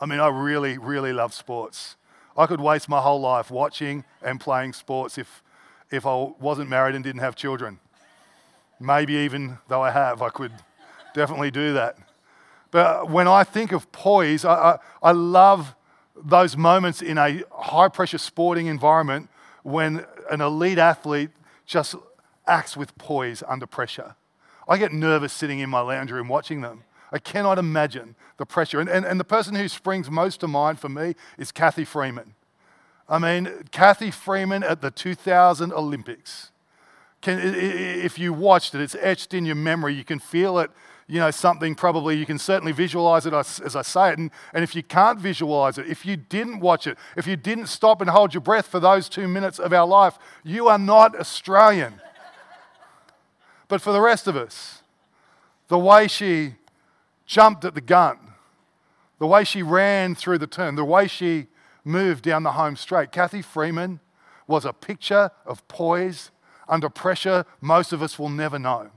I 0.00 0.06
mean, 0.06 0.20
I 0.20 0.28
really, 0.28 0.78
really 0.78 1.12
love 1.12 1.34
sports. 1.34 1.96
I 2.36 2.46
could 2.46 2.60
waste 2.60 2.88
my 2.88 3.00
whole 3.00 3.20
life 3.20 3.50
watching 3.50 4.04
and 4.22 4.40
playing 4.40 4.72
sports 4.72 5.18
if, 5.18 5.42
if 5.90 6.06
I 6.06 6.32
wasn't 6.40 6.70
married 6.70 6.94
and 6.94 7.04
didn't 7.04 7.20
have 7.20 7.36
children. 7.36 7.78
Maybe 8.80 9.14
even 9.14 9.58
though 9.68 9.82
I 9.82 9.90
have, 9.90 10.22
I 10.22 10.30
could 10.30 10.52
definitely 11.14 11.50
do 11.50 11.74
that. 11.74 11.96
But 12.70 13.10
when 13.10 13.28
I 13.28 13.44
think 13.44 13.70
of 13.72 13.92
poise, 13.92 14.46
I, 14.46 14.54
I, 14.54 14.78
I 15.02 15.12
love 15.12 15.74
those 16.16 16.56
moments 16.56 17.02
in 17.02 17.18
a 17.18 17.42
high 17.52 17.88
pressure 17.88 18.18
sporting 18.18 18.66
environment 18.66 19.28
when 19.62 20.04
an 20.30 20.40
elite 20.40 20.78
athlete 20.78 21.30
just 21.66 21.94
acts 22.46 22.76
with 22.76 22.96
poise 22.98 23.42
under 23.46 23.66
pressure. 23.66 24.16
I 24.68 24.78
get 24.78 24.92
nervous 24.92 25.32
sitting 25.32 25.58
in 25.58 25.70
my 25.70 25.80
lounge 25.80 26.10
room 26.10 26.28
watching 26.28 26.60
them. 26.60 26.84
I 27.10 27.18
cannot 27.18 27.58
imagine 27.58 28.14
the 28.38 28.46
pressure. 28.46 28.80
And, 28.80 28.88
and, 28.88 29.04
and 29.04 29.20
the 29.20 29.24
person 29.24 29.54
who 29.54 29.68
springs 29.68 30.10
most 30.10 30.40
to 30.40 30.48
mind 30.48 30.80
for 30.80 30.88
me 30.88 31.14
is 31.36 31.52
Cathy 31.52 31.84
Freeman. 31.84 32.34
I 33.08 33.18
mean, 33.18 33.64
Cathy 33.70 34.10
Freeman 34.10 34.62
at 34.62 34.80
the 34.80 34.90
2000 34.90 35.72
Olympics. 35.72 36.50
Can, 37.20 37.38
if 37.38 38.18
you 38.18 38.32
watched 38.32 38.74
it, 38.74 38.80
it's 38.80 38.96
etched 38.98 39.34
in 39.34 39.44
your 39.44 39.54
memory. 39.54 39.94
You 39.94 40.04
can 40.04 40.18
feel 40.18 40.58
it 40.58 40.70
you 41.06 41.18
know, 41.18 41.30
something 41.30 41.74
probably 41.74 42.16
you 42.16 42.26
can 42.26 42.38
certainly 42.38 42.72
visualize 42.72 43.26
it 43.26 43.34
as, 43.34 43.76
I 43.76 43.82
say 43.82 44.12
it. 44.12 44.18
And, 44.18 44.30
and 44.54 44.64
if 44.64 44.74
you 44.74 44.82
can't 44.82 45.18
visualize 45.18 45.78
it, 45.78 45.86
if 45.86 46.06
you 46.06 46.16
didn't 46.16 46.60
watch 46.60 46.86
it, 46.86 46.96
if 47.16 47.26
you 47.26 47.36
didn't 47.36 47.66
stop 47.66 48.00
and 48.00 48.08
hold 48.08 48.34
your 48.34 48.40
breath 48.40 48.66
for 48.66 48.80
those 48.80 49.08
two 49.08 49.28
minutes 49.28 49.58
of 49.58 49.72
our 49.72 49.86
life, 49.86 50.18
you 50.44 50.68
are 50.68 50.78
not 50.78 51.18
Australian. 51.18 51.94
but 53.68 53.80
for 53.80 53.92
the 53.92 54.00
rest 54.00 54.26
of 54.26 54.36
us, 54.36 54.82
the 55.68 55.78
way 55.78 56.06
she 56.08 56.54
jumped 57.26 57.64
at 57.64 57.74
the 57.74 57.80
gun, 57.80 58.18
the 59.18 59.26
way 59.26 59.44
she 59.44 59.62
ran 59.62 60.14
through 60.14 60.38
the 60.38 60.46
turn, 60.46 60.74
the 60.74 60.84
way 60.84 61.06
she 61.06 61.46
moved 61.84 62.24
down 62.24 62.42
the 62.42 62.52
home 62.52 62.76
straight, 62.76 63.12
Cathy 63.12 63.42
Freeman 63.42 64.00
was 64.46 64.64
a 64.64 64.72
picture 64.72 65.30
of 65.46 65.66
poise 65.68 66.30
under 66.68 66.88
pressure 66.88 67.44
most 67.60 67.92
of 67.92 68.02
us 68.02 68.18
will 68.18 68.28
never 68.28 68.58
know. 68.58 68.90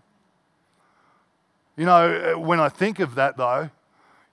You 1.78 1.86
know, 1.86 2.34
uh, 2.36 2.40
when 2.40 2.60
I 2.60 2.70
think 2.70 3.00
of 3.00 3.16
that 3.16 3.38
though, 3.38 3.70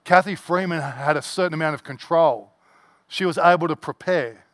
Cathy 0.05 0.35
Freeman 0.35 0.81
had 0.81 1.17
a 1.17 1.23
certain 1.23 1.55
amount 1.55 1.75
of 1.75 1.85
control. 1.85 2.53
She 3.09 3.25
was 3.25 3.39
able 3.39 3.69
to 3.69 3.77
prepare. 3.77 4.45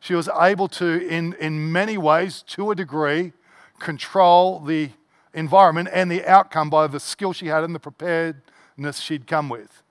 She 0.00 0.14
was 0.14 0.28
able 0.40 0.68
to, 0.68 1.06
in, 1.06 1.34
in 1.34 1.70
many 1.70 1.96
ways, 1.96 2.42
to 2.48 2.70
a 2.70 2.74
degree, 2.74 3.32
control 3.78 4.60
the 4.60 4.90
environment 5.34 5.88
and 5.92 6.10
the 6.10 6.24
outcome 6.26 6.70
by 6.70 6.86
the 6.86 7.00
skill 7.00 7.32
she 7.32 7.46
had 7.46 7.64
and 7.64 7.74
the 7.74 7.80
preparedness 7.80 9.00
she'd 9.00 9.26
come 9.26 9.48
with. 9.48 9.82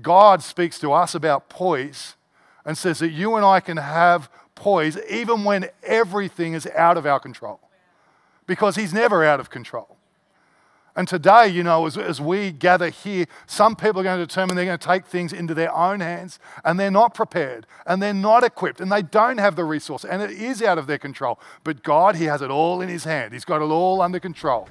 God 0.00 0.42
speaks 0.42 0.78
to 0.80 0.92
us 0.92 1.14
about 1.14 1.48
poise 1.48 2.14
and 2.64 2.78
says 2.78 2.98
that 3.00 3.10
you 3.10 3.34
and 3.34 3.44
I 3.44 3.60
can 3.60 3.76
have 3.76 4.30
poise 4.54 4.98
even 5.10 5.44
when 5.44 5.68
everything 5.82 6.54
is 6.54 6.66
out 6.68 6.96
of 6.96 7.06
our 7.06 7.20
control 7.20 7.60
because 8.46 8.76
He's 8.76 8.92
never 8.92 9.24
out 9.24 9.40
of 9.40 9.50
control. 9.50 9.93
And 10.96 11.08
today, 11.08 11.48
you 11.48 11.62
know, 11.62 11.86
as, 11.86 11.98
as 11.98 12.20
we 12.20 12.52
gather 12.52 12.88
here, 12.88 13.26
some 13.46 13.74
people 13.74 14.00
are 14.00 14.04
going 14.04 14.20
to 14.20 14.26
determine 14.26 14.54
they're 14.54 14.64
going 14.64 14.78
to 14.78 14.86
take 14.86 15.06
things 15.06 15.32
into 15.32 15.52
their 15.52 15.74
own 15.74 16.00
hands 16.00 16.38
and 16.64 16.78
they're 16.78 16.90
not 16.90 17.14
prepared 17.14 17.66
and 17.86 18.00
they're 18.00 18.14
not 18.14 18.44
equipped 18.44 18.80
and 18.80 18.92
they 18.92 19.02
don't 19.02 19.38
have 19.38 19.56
the 19.56 19.64
resource 19.64 20.04
and 20.04 20.22
it 20.22 20.30
is 20.30 20.62
out 20.62 20.78
of 20.78 20.86
their 20.86 20.98
control. 20.98 21.40
But 21.64 21.82
God, 21.82 22.16
He 22.16 22.24
has 22.24 22.42
it 22.42 22.50
all 22.50 22.80
in 22.80 22.88
His 22.88 23.04
hand, 23.04 23.32
He's 23.32 23.44
got 23.44 23.60
it 23.60 23.64
all 23.64 24.00
under 24.00 24.20
control. 24.20 24.68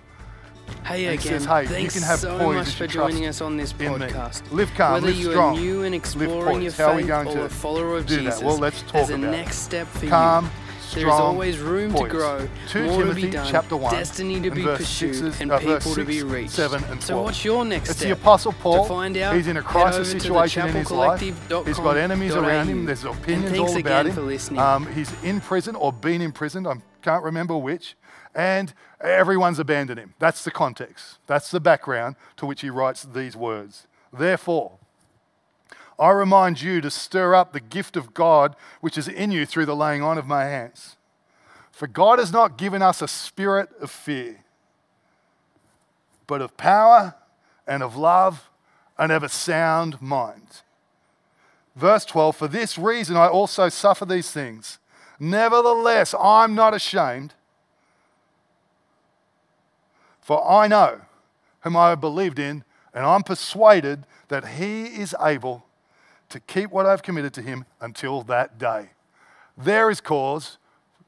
Hey 0.85 1.05
And 1.05 1.19
again, 1.19 1.33
he 1.33 1.39
says, 1.39 1.45
hey, 1.45 1.61
you 1.63 1.67
thanks 1.67 1.93
can 1.93 2.03
have 2.03 2.19
so 2.19 2.37
poise 2.37 2.55
much 2.55 2.75
for 2.75 2.87
joining 2.87 3.25
us 3.25 3.41
on 3.41 3.57
this 3.57 3.73
podcast. 3.73 4.49
Live 4.51 4.73
calm, 4.75 4.93
Whether 4.93 5.07
live 5.07 5.17
you 5.17 5.31
strong, 5.31 5.57
are 5.57 5.59
new 5.59 5.83
and 5.83 5.95
exploring 5.95 6.61
your 6.61 6.71
poised. 6.71 6.77
How 6.77 6.91
are 6.91 6.95
we 6.95 7.01
faith 7.01 7.07
going 7.09 7.27
or 7.27 7.33
to 7.33 7.41
a 7.43 7.49
follower 7.49 7.97
of 7.97 8.05
do 8.05 8.15
that? 8.15 8.21
Jesus, 8.23 8.41
Well, 8.41 8.57
let's 8.57 8.81
talk 8.83 9.09
about 9.09 9.19
next 9.19 9.57
step 9.59 9.87
for 9.87 10.07
Calm, 10.07 10.45
you. 10.45 10.51
There 10.95 11.07
is 11.07 11.13
always 11.13 11.59
room 11.59 11.91
poised. 11.91 12.03
to 12.05 12.09
grow, 12.09 12.49
2 12.69 12.83
more 12.85 12.97
Timothy 12.99 13.21
to 13.21 13.27
be 13.27 13.31
done, 13.33 13.47
chapter 13.49 13.75
1 13.77 13.93
destiny 13.93 14.41
to 14.41 14.51
be 14.51 14.63
pursued, 14.63 15.15
sixes- 15.15 15.41
and 15.41 15.51
uh, 15.51 15.59
people 15.59 15.73
verse 15.73 15.95
to 15.95 16.05
be 16.05 16.23
reached. 16.23 16.51
seven, 16.51 16.83
and 16.85 17.01
so 17.01 17.21
what's 17.21 17.43
your 17.43 17.65
next 17.65 17.89
It's 17.89 17.99
step? 17.99 18.11
It's 18.11 18.17
the 18.17 18.21
Apostle 18.23 18.53
Paul. 18.53 18.83
To 18.83 18.89
find 18.89 19.17
out, 19.17 19.35
He's 19.35 19.47
in 19.47 19.57
a 19.57 19.61
crisis 19.61 19.99
over 19.99 20.05
to 20.07 20.13
the 20.13 20.19
situation 20.19 20.67
in 20.67 20.75
his 20.75 20.91
life. 20.91 21.19
He's 21.19 21.77
got 21.77 21.97
enemies 21.97 22.35
around 22.35 22.67
him. 22.67 22.85
There's 22.85 23.03
opinions 23.03 23.57
all 23.57 23.77
about 23.77 24.05
him. 24.05 24.57
Um, 24.57 24.87
he's 24.93 25.11
in 25.23 25.41
prison 25.41 25.75
or 25.75 25.91
been 25.91 26.21
imprisoned. 26.21 26.67
I 26.67 26.75
can't 27.01 27.23
remember 27.23 27.57
which. 27.57 27.95
And 28.35 28.73
everyone's 28.99 29.59
abandoned 29.59 29.99
him. 29.99 30.15
That's 30.19 30.43
the 30.43 30.51
context. 30.51 31.19
That's 31.27 31.51
the 31.51 31.59
background 31.59 32.15
to 32.37 32.45
which 32.45 32.61
he 32.61 32.69
writes 32.69 33.03
these 33.03 33.35
words. 33.35 33.85
Therefore, 34.11 34.79
I 35.99 36.09
remind 36.09 36.61
you 36.61 36.81
to 36.81 36.89
stir 36.89 37.35
up 37.35 37.53
the 37.53 37.59
gift 37.59 37.95
of 37.95 38.13
God 38.13 38.55
which 38.81 38.97
is 38.97 39.07
in 39.07 39.31
you 39.31 39.45
through 39.45 39.65
the 39.65 39.75
laying 39.75 40.01
on 40.01 40.17
of 40.17 40.27
my 40.27 40.45
hands. 40.45 40.95
For 41.71 41.87
God 41.87 42.19
has 42.19 42.31
not 42.31 42.57
given 42.57 42.81
us 42.81 43.01
a 43.01 43.07
spirit 43.07 43.69
of 43.81 43.89
fear, 43.89 44.43
but 46.27 46.41
of 46.41 46.57
power 46.57 47.15
and 47.67 47.81
of 47.81 47.95
love 47.95 48.49
and 48.97 49.11
of 49.11 49.23
a 49.23 49.29
sound 49.29 50.01
mind. 50.01 50.61
Verse 51.75 52.05
12 52.05 52.35
For 52.35 52.47
this 52.47 52.77
reason 52.77 53.17
I 53.17 53.27
also 53.27 53.69
suffer 53.69 54.05
these 54.05 54.31
things. 54.31 54.79
Nevertheless, 55.19 56.13
I'm 56.19 56.55
not 56.55 56.73
ashamed, 56.73 57.33
for 60.21 60.45
I 60.49 60.67
know 60.67 61.01
whom 61.61 61.77
I 61.77 61.89
have 61.89 62.01
believed 62.01 62.39
in, 62.39 62.63
and 62.93 63.05
I'm 63.05 63.23
persuaded 63.23 64.05
that 64.27 64.49
he 64.49 64.85
is 64.85 65.15
able 65.21 65.65
to 66.33 66.39
keep 66.39 66.71
what 66.71 66.87
I've 66.87 67.03
committed 67.03 67.31
to 67.35 67.41
him 67.41 67.65
until 67.79 68.23
that 68.23 68.57
day. 68.57 68.89
There 69.55 69.91
is 69.91 70.01
cause 70.01 70.57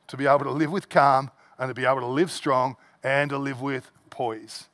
to 0.08 0.16
be 0.16 0.28
able 0.28 0.46
to 0.46 0.52
live 0.52 0.72
with 0.72 0.88
calm 0.88 1.32
and 1.58 1.68
to 1.68 1.74
be 1.74 1.84
able 1.84 2.02
to 2.02 2.06
live 2.06 2.30
strong 2.30 2.78
and 3.04 3.32
to 3.32 3.38
live 3.40 3.60
with 3.60 3.90
poise. 4.12 4.70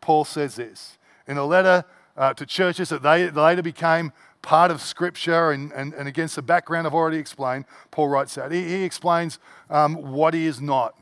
Paul 0.00 0.24
says 0.24 0.56
this 0.56 0.96
in 1.26 1.36
a 1.36 1.44
letter 1.44 1.84
uh, 2.16 2.32
to 2.32 2.46
churches 2.46 2.88
that 2.88 3.02
they 3.02 3.30
later 3.30 3.62
became 3.62 4.12
part 4.40 4.70
of 4.70 4.80
Scripture, 4.80 5.50
and, 5.50 5.70
and, 5.72 5.92
and 5.92 6.08
against 6.08 6.34
the 6.34 6.42
background 6.42 6.86
I've 6.86 6.94
already 6.94 7.18
explained, 7.18 7.66
Paul 7.90 8.08
writes 8.08 8.36
that. 8.36 8.50
He, 8.50 8.66
he 8.66 8.84
explains 8.84 9.38
um, 9.68 9.96
what 10.12 10.32
he 10.32 10.46
is 10.46 10.62
not. 10.62 10.94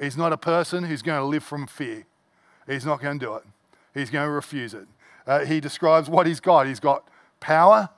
He's 0.00 0.16
not 0.16 0.32
a 0.32 0.36
person 0.36 0.82
who's 0.82 1.02
going 1.02 1.20
to 1.20 1.24
live 1.24 1.44
from 1.44 1.68
fear. 1.68 2.04
He's 2.66 2.84
not 2.84 3.00
going 3.00 3.20
to 3.20 3.26
do 3.26 3.34
it. 3.36 3.44
He's 3.94 4.10
going 4.10 4.26
to 4.26 4.30
refuse 4.30 4.74
it. 4.74 4.88
Uh, 5.24 5.44
he 5.44 5.60
describes 5.60 6.10
what 6.10 6.26
he's 6.26 6.40
got. 6.40 6.66
He's 6.66 6.80
got 6.80 7.06
power 7.38 7.90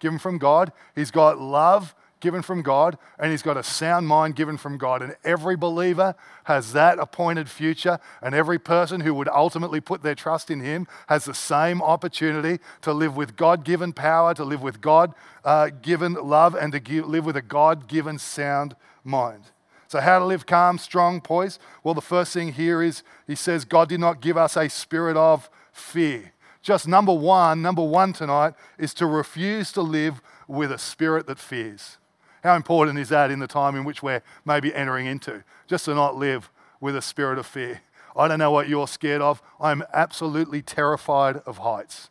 given 0.00 0.18
from 0.18 0.38
God, 0.38 0.72
he's 0.94 1.10
got 1.10 1.38
love 1.38 1.94
given 2.20 2.42
from 2.42 2.62
God, 2.62 2.98
and 3.18 3.30
he's 3.30 3.42
got 3.42 3.56
a 3.56 3.62
sound 3.62 4.06
mind 4.06 4.36
given 4.36 4.56
from 4.56 4.78
God. 4.78 5.02
And 5.02 5.16
every 5.24 5.56
believer 5.56 6.14
has 6.44 6.72
that 6.74 6.98
appointed 6.98 7.48
future, 7.48 7.98
and 8.22 8.34
every 8.34 8.58
person 8.58 9.00
who 9.00 9.14
would 9.14 9.28
ultimately 9.28 9.80
put 9.80 10.02
their 10.02 10.14
trust 10.14 10.50
in 10.50 10.60
him 10.60 10.86
has 11.08 11.24
the 11.24 11.34
same 11.34 11.82
opportunity 11.82 12.62
to 12.82 12.92
live 12.92 13.16
with 13.16 13.36
God 13.36 13.64
given 13.64 13.92
power, 13.92 14.34
to 14.34 14.44
live 14.44 14.62
with 14.62 14.80
God 14.80 15.14
uh, 15.44 15.70
given 15.82 16.14
love, 16.14 16.54
and 16.54 16.72
to 16.72 16.80
give, 16.80 17.08
live 17.08 17.24
with 17.24 17.36
a 17.36 17.42
God 17.42 17.88
given 17.88 18.18
sound 18.18 18.76
mind. 19.02 19.44
So, 19.88 20.00
how 20.00 20.20
to 20.20 20.24
live 20.24 20.46
calm, 20.46 20.78
strong, 20.78 21.20
poised? 21.20 21.60
Well, 21.82 21.94
the 21.94 22.00
first 22.00 22.32
thing 22.32 22.52
here 22.52 22.80
is 22.80 23.02
he 23.26 23.34
says, 23.34 23.64
God 23.64 23.88
did 23.88 23.98
not 23.98 24.20
give 24.20 24.36
us 24.36 24.56
a 24.56 24.68
spirit 24.68 25.16
of 25.16 25.50
fear. 25.72 26.32
Just 26.62 26.86
number 26.86 27.12
one, 27.12 27.62
number 27.62 27.82
one 27.82 28.12
tonight 28.12 28.54
is 28.78 28.92
to 28.94 29.06
refuse 29.06 29.72
to 29.72 29.82
live 29.82 30.20
with 30.46 30.70
a 30.70 30.78
spirit 30.78 31.26
that 31.26 31.38
fears. 31.38 31.98
How 32.42 32.54
important 32.54 32.98
is 32.98 33.08
that 33.10 33.30
in 33.30 33.38
the 33.38 33.46
time 33.46 33.76
in 33.76 33.84
which 33.84 34.02
we're 34.02 34.22
maybe 34.44 34.74
entering 34.74 35.06
into? 35.06 35.44
Just 35.66 35.86
to 35.86 35.94
not 35.94 36.16
live 36.16 36.50
with 36.80 36.96
a 36.96 37.02
spirit 37.02 37.38
of 37.38 37.46
fear. 37.46 37.82
I 38.16 38.28
don't 38.28 38.38
know 38.38 38.50
what 38.50 38.68
you're 38.68 38.88
scared 38.88 39.22
of. 39.22 39.42
I'm 39.60 39.82
absolutely 39.92 40.62
terrified 40.62 41.36
of 41.46 41.58
heights. 41.58 42.10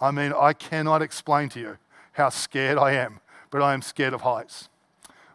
I 0.00 0.10
mean, 0.10 0.32
I 0.32 0.52
cannot 0.52 1.02
explain 1.02 1.48
to 1.50 1.60
you 1.60 1.78
how 2.12 2.30
scared 2.30 2.78
I 2.78 2.92
am, 2.92 3.20
but 3.50 3.62
I 3.62 3.74
am 3.74 3.82
scared 3.82 4.14
of 4.14 4.22
heights. 4.22 4.68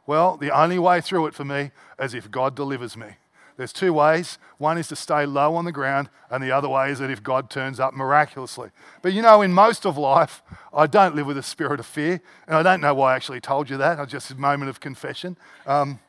Well, 0.08 0.38
the 0.38 0.52
only 0.52 0.80
way 0.80 1.02
through 1.02 1.28
it 1.28 1.34
for 1.34 1.46
me 1.46 1.72
is 2.00 2.14
if 2.14 2.30
God 2.30 2.56
delivers 2.56 2.98
me. 2.98 3.18
There's 3.58 3.72
two 3.72 3.94
ways. 3.94 4.38
One 4.58 4.78
is 4.78 4.88
to 4.90 4.96
stay 4.96 5.26
low 5.26 5.56
on 5.56 5.66
the 5.66 5.72
ground, 5.72 6.10
and 6.30 6.44
the 6.44 6.52
other 6.52 6.68
way 6.68 6.92
is 6.92 7.00
that 7.00 7.10
if 7.10 7.24
God 7.24 7.50
turns 7.50 7.80
up 7.80 7.94
miraculously. 7.94 8.70
But 9.02 9.14
you 9.14 9.22
know, 9.22 9.42
in 9.42 9.54
most 9.54 9.86
of 9.86 9.98
life, 9.98 10.44
I 10.74 10.88
don't 10.88 11.16
live 11.16 11.26
with 11.26 11.38
a 11.38 11.44
spirit 11.44 11.80
of 11.80 11.86
fear, 11.86 12.22
and 12.48 12.56
I 12.56 12.64
don't 12.64 12.82
know 12.82 12.94
why 12.94 13.14
I 13.14 13.16
actually 13.16 13.40
told 13.40 13.70
you 13.70 13.78
that. 13.78 14.00
I 14.00 14.06
just 14.06 14.32
a 14.32 14.36
moment 14.36 14.70
of 14.70 14.80
confession. 14.80 15.38
Um, 15.66 16.00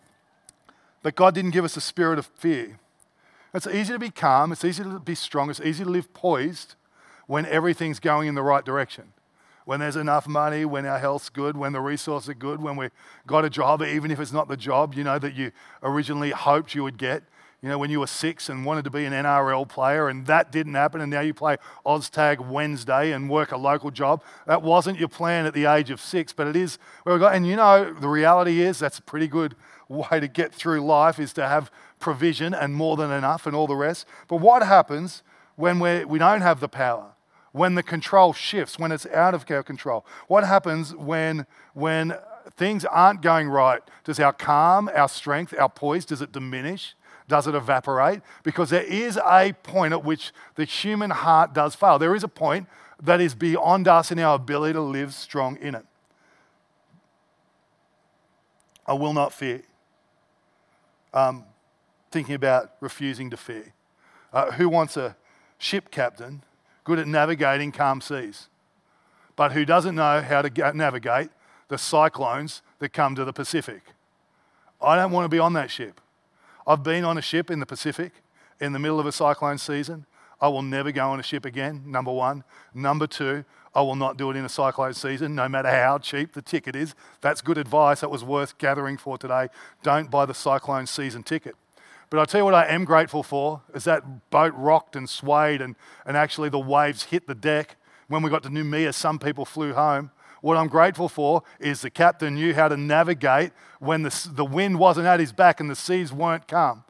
but 1.03 1.15
God 1.15 1.35
didn't 1.35 1.53
give 1.53 1.65
us 1.65 1.77
a 1.77 1.81
spirit 1.81 2.19
of 2.19 2.27
fear. 2.27 2.81
It's 3.55 3.67
easy 3.67 3.93
to 3.93 3.99
be 3.99 4.11
calm, 4.11 4.51
it's 4.51 4.65
easy 4.65 4.83
to 4.83 4.99
be 4.99 5.15
strong, 5.15 5.49
it's 5.49 5.61
easy 5.61 5.85
to 5.85 5.91
live 5.91 6.13
poised 6.13 6.75
when 7.27 7.47
everything's 7.47 8.01
going 8.01 8.29
in 8.29 8.35
the 8.35 8.43
right 8.43 8.65
direction. 8.65 9.13
When 9.65 9.81
there's 9.81 9.97
enough 9.97 10.29
money, 10.29 10.65
when 10.65 10.85
our 10.87 10.99
health's 10.99 11.29
good, 11.29 11.57
when 11.57 11.73
the 11.73 11.81
resources 11.81 12.29
are 12.29 12.35
good, 12.35 12.61
when 12.61 12.77
we've 12.77 12.93
got 13.27 13.45
a 13.45 13.51
job, 13.51 13.83
even 13.83 14.11
if 14.11 14.21
it's 14.21 14.33
not 14.33 14.49
the 14.49 14.57
job, 14.57 14.95
you 14.95 15.03
know, 15.05 15.19
that 15.19 15.35
you 15.35 15.53
originally 15.83 16.31
hoped 16.31 16.75
you 16.75 16.85
would 16.85 16.99
get. 16.99 17.25
You 17.63 17.71
know, 17.71 17.79
when 17.79 17.91
you 17.91 18.01
were 18.01 18.07
six 18.07 18.49
and 18.49 18.65
wanted 18.65 18.85
to 18.85 18.91
be 18.91 19.07
an 19.07 19.13
NRL 19.13 19.67
player 19.69 20.09
and 20.09 20.27
that 20.27 20.53
didn't 20.53 20.75
happen, 20.75 21.01
and 21.01 21.11
now 21.11 21.21
you 21.21 21.33
play 21.33 21.57
OzTag 21.87 22.47
Wednesday 22.47 23.13
and 23.13 23.31
work 23.31 23.51
a 23.51 23.57
local 23.57 23.91
job. 23.91 24.23
That 24.47 24.63
wasn't 24.63 24.99
your 24.99 25.09
plan 25.09 25.47
at 25.47 25.55
the 25.55 25.65
age 25.65 25.91
of 25.91 26.01
six, 26.01 26.33
but 26.33 26.47
it 26.47 26.55
is 26.55 26.79
where 27.05 27.15
we 27.15 27.21
got. 27.21 27.35
And 27.35 27.47
you 27.47 27.57
know, 27.57 27.93
the 27.93 28.09
reality 28.09 28.61
is 28.61 28.79
that's 28.79 28.99
a 28.99 29.03
pretty 29.03 29.27
good 29.27 29.57
way 29.89 30.21
to 30.21 30.29
get 30.29 30.55
through 30.55 30.81
life 30.85 31.19
is 31.19 31.33
to 31.35 31.49
have 31.49 31.71
provision 31.99 32.53
and 32.53 32.75
more 32.75 32.97
than 32.97 33.11
enough 33.11 33.47
and 33.47 33.57
all 33.57 33.67
the 33.67 33.77
rest. 33.77 34.07
But 34.29 34.37
what 34.37 34.63
happens 34.63 35.23
when 35.57 35.79
we 35.79 36.05
we 36.05 36.19
don't 36.19 36.43
have 36.43 36.61
the 36.61 36.69
power? 36.69 37.13
When 37.53 37.75
the 37.75 37.83
control 37.83 38.35
shifts, 38.35 38.79
when 38.79 38.93
it's 38.93 39.07
out 39.07 39.33
of 39.33 39.51
our 39.51 39.63
control? 39.63 40.05
What 40.29 40.45
happens 40.45 40.95
when, 40.95 41.47
when 41.73 42.15
things 42.55 42.85
aren't 42.85 43.23
going 43.23 43.49
right? 43.49 43.81
Does 44.05 44.21
our 44.21 44.35
calm, 44.35 44.91
our 44.95 45.09
strength, 45.09 45.55
our 45.59 45.71
poise, 45.71 46.05
does 46.05 46.21
it 46.21 46.33
diminish? 46.33 46.95
Does 47.29 47.47
it 47.47 47.55
evaporate? 47.55 48.21
Because 48.43 48.71
there 48.71 48.85
is 48.85 49.19
a 49.25 49.53
point 49.63 49.93
at 49.93 50.05
which 50.05 50.33
the 50.55 50.65
human 50.65 51.11
heart 51.11 51.53
does 51.53 51.75
fail. 51.75 51.99
There 51.99 52.15
is 52.15 52.23
a 52.23 52.29
point 52.29 52.69
that 53.03 53.21
is 53.21 53.35
beyond 53.35 53.89
us 53.89 54.13
in 54.13 54.19
our 54.19 54.37
ability 54.37 54.75
to 54.75 54.81
live 54.81 55.13
strong 55.13 55.57
in 55.59 55.75
it. 55.75 55.85
I 58.87 58.95
will 58.95 59.13
not 59.13 59.33
fear. 59.33 59.63
Um, 61.13 61.45
thinking 62.11 62.35
about 62.35 62.73
refusing 62.81 63.31
to 63.31 63.37
fear. 63.37 63.73
Uh, 64.33 64.53
who 64.53 64.69
wants 64.69 64.97
a 64.97 65.17
ship 65.59 65.91
captain 65.91 66.43
good 66.85 66.99
at 66.99 67.09
navigating 67.09 67.73
calm 67.73 68.01
seas, 68.01 68.49
but 69.35 69.53
who 69.53 69.65
doesn't 69.65 69.97
know 69.97 70.23
how 70.23 70.41
to 70.41 70.73
navigate 70.73 71.31
the 71.69 71.77
cyclones 71.77 72.63
that 72.79 72.91
come 72.91 73.17
to 73.17 73.25
the 73.25 73.33
Pacific. 73.33 73.83
I 74.81 74.95
don't 74.95 75.11
want 75.11 75.25
to 75.25 75.29
be 75.29 75.41
on 75.41 75.53
that 75.55 75.71
ship. 75.71 76.01
I've 76.67 76.83
been 76.83 77.05
on 77.05 77.17
a 77.17 77.23
ship 77.23 77.51
in 77.51 77.61
the 77.61 77.67
Pacific 77.67 78.13
in 78.61 78.73
the 78.73 78.79
middle 78.79 78.99
of 78.99 79.07
a 79.07 79.13
cyclone 79.13 79.59
season. 79.59 80.07
I 80.41 80.49
will 80.49 80.63
never 80.63 80.93
go 80.93 81.11
on 81.11 81.21
a 81.21 81.23
ship 81.23 81.45
again, 81.45 81.83
number 81.87 82.13
one. 82.13 82.45
Number 82.75 83.07
two, 83.07 83.45
I 83.75 83.83
will 83.83 83.97
not 83.97 84.17
do 84.17 84.31
it 84.31 84.37
in 84.37 84.45
a 84.45 84.49
cyclone 84.49 84.95
season, 84.95 85.35
no 85.35 85.49
matter 85.49 85.71
how 85.71 85.99
cheap 85.99 86.33
the 86.33 86.43
ticket 86.43 86.75
is. 86.75 86.95
That's 87.21 87.41
good 87.41 87.57
advice. 87.57 88.01
That 88.01 88.11
was 88.11 88.25
worth 88.25 88.59
gathering 88.59 88.97
for 88.97 89.17
today. 89.17 89.49
Don't 89.83 90.11
buy 90.11 90.27
the 90.27 90.35
cyclone 90.35 90.87
season 90.87 91.23
ticket. 91.23 91.57
But 92.11 92.21
I'll 92.21 92.27
tell 92.27 92.41
you 92.41 92.45
what 92.45 92.55
I 92.55 92.67
am 92.67 92.85
grateful 92.85 93.23
for 93.23 93.63
is 93.75 93.85
that 93.85 94.31
boat 94.31 94.55
rocked 94.57 94.97
and 94.97 95.09
swayed 95.09 95.61
and, 95.61 95.75
and 96.05 96.17
actually 96.17 96.49
the 96.49 96.59
waves 96.59 97.05
hit 97.05 97.27
the 97.27 97.35
deck. 97.35 97.77
When 98.09 98.23
we 98.23 98.31
got 98.31 98.43
to 98.45 98.49
Noumea, 98.49 98.95
some 98.95 99.19
people 99.19 99.45
flew 99.45 99.73
home. 99.73 100.11
What 100.47 100.57
I'm 100.57 100.69
grateful 100.69 101.09
for 101.09 101.43
is 101.59 101.81
the 101.81 101.91
captain 101.91 102.37
knew 102.37 102.55
how 102.55 102.69
to 102.69 102.77
navigate 102.77 103.51
when 103.81 104.05
the, 104.05 104.29
the 104.33 104.45
wind 104.45 104.79
wasn't 104.79 105.09
at 105.09 105.19
his 105.19 105.33
back 105.33 105.59
and 105.59 105.69
the 105.69 105.75
seas 105.75 106.13
weren't 106.13 106.47
calm. 106.47 106.85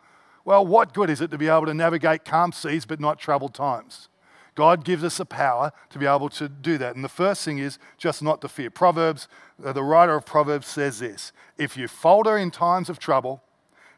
Well, 0.45 0.67
what 0.67 0.93
good 0.93 1.09
is 1.09 1.23
it 1.23 1.31
to 1.31 1.39
be 1.39 1.49
able 1.49 1.65
to 1.65 1.73
navigate 1.73 2.27
calm 2.27 2.53
seas 2.53 2.85
but 2.85 3.01
not 3.01 3.19
troubled 3.19 3.55
times? 3.55 4.11
God 4.57 4.85
gives 4.85 5.03
us 5.03 5.17
the 5.17 5.25
power 5.25 5.73
to 5.89 5.99
be 5.99 6.05
able 6.05 6.29
to 6.29 6.51
do 6.51 6.77
that. 6.77 6.97
And 6.97 7.03
the 7.03 7.09
first 7.09 7.47
thing 7.47 7.57
is 7.57 7.79
just 7.97 8.23
not 8.23 8.43
to 8.43 8.49
fear. 8.49 8.69
Proverbs, 8.69 9.27
uh, 9.65 9.73
the 9.73 9.83
writer 9.83 10.15
of 10.15 10.27
Proverbs 10.27 10.67
says 10.67 10.99
this 10.99 11.33
If 11.57 11.79
you 11.79 11.89
falter 11.89 12.37
in 12.37 12.51
times 12.51 12.91
of 12.91 12.99
trouble, 12.99 13.43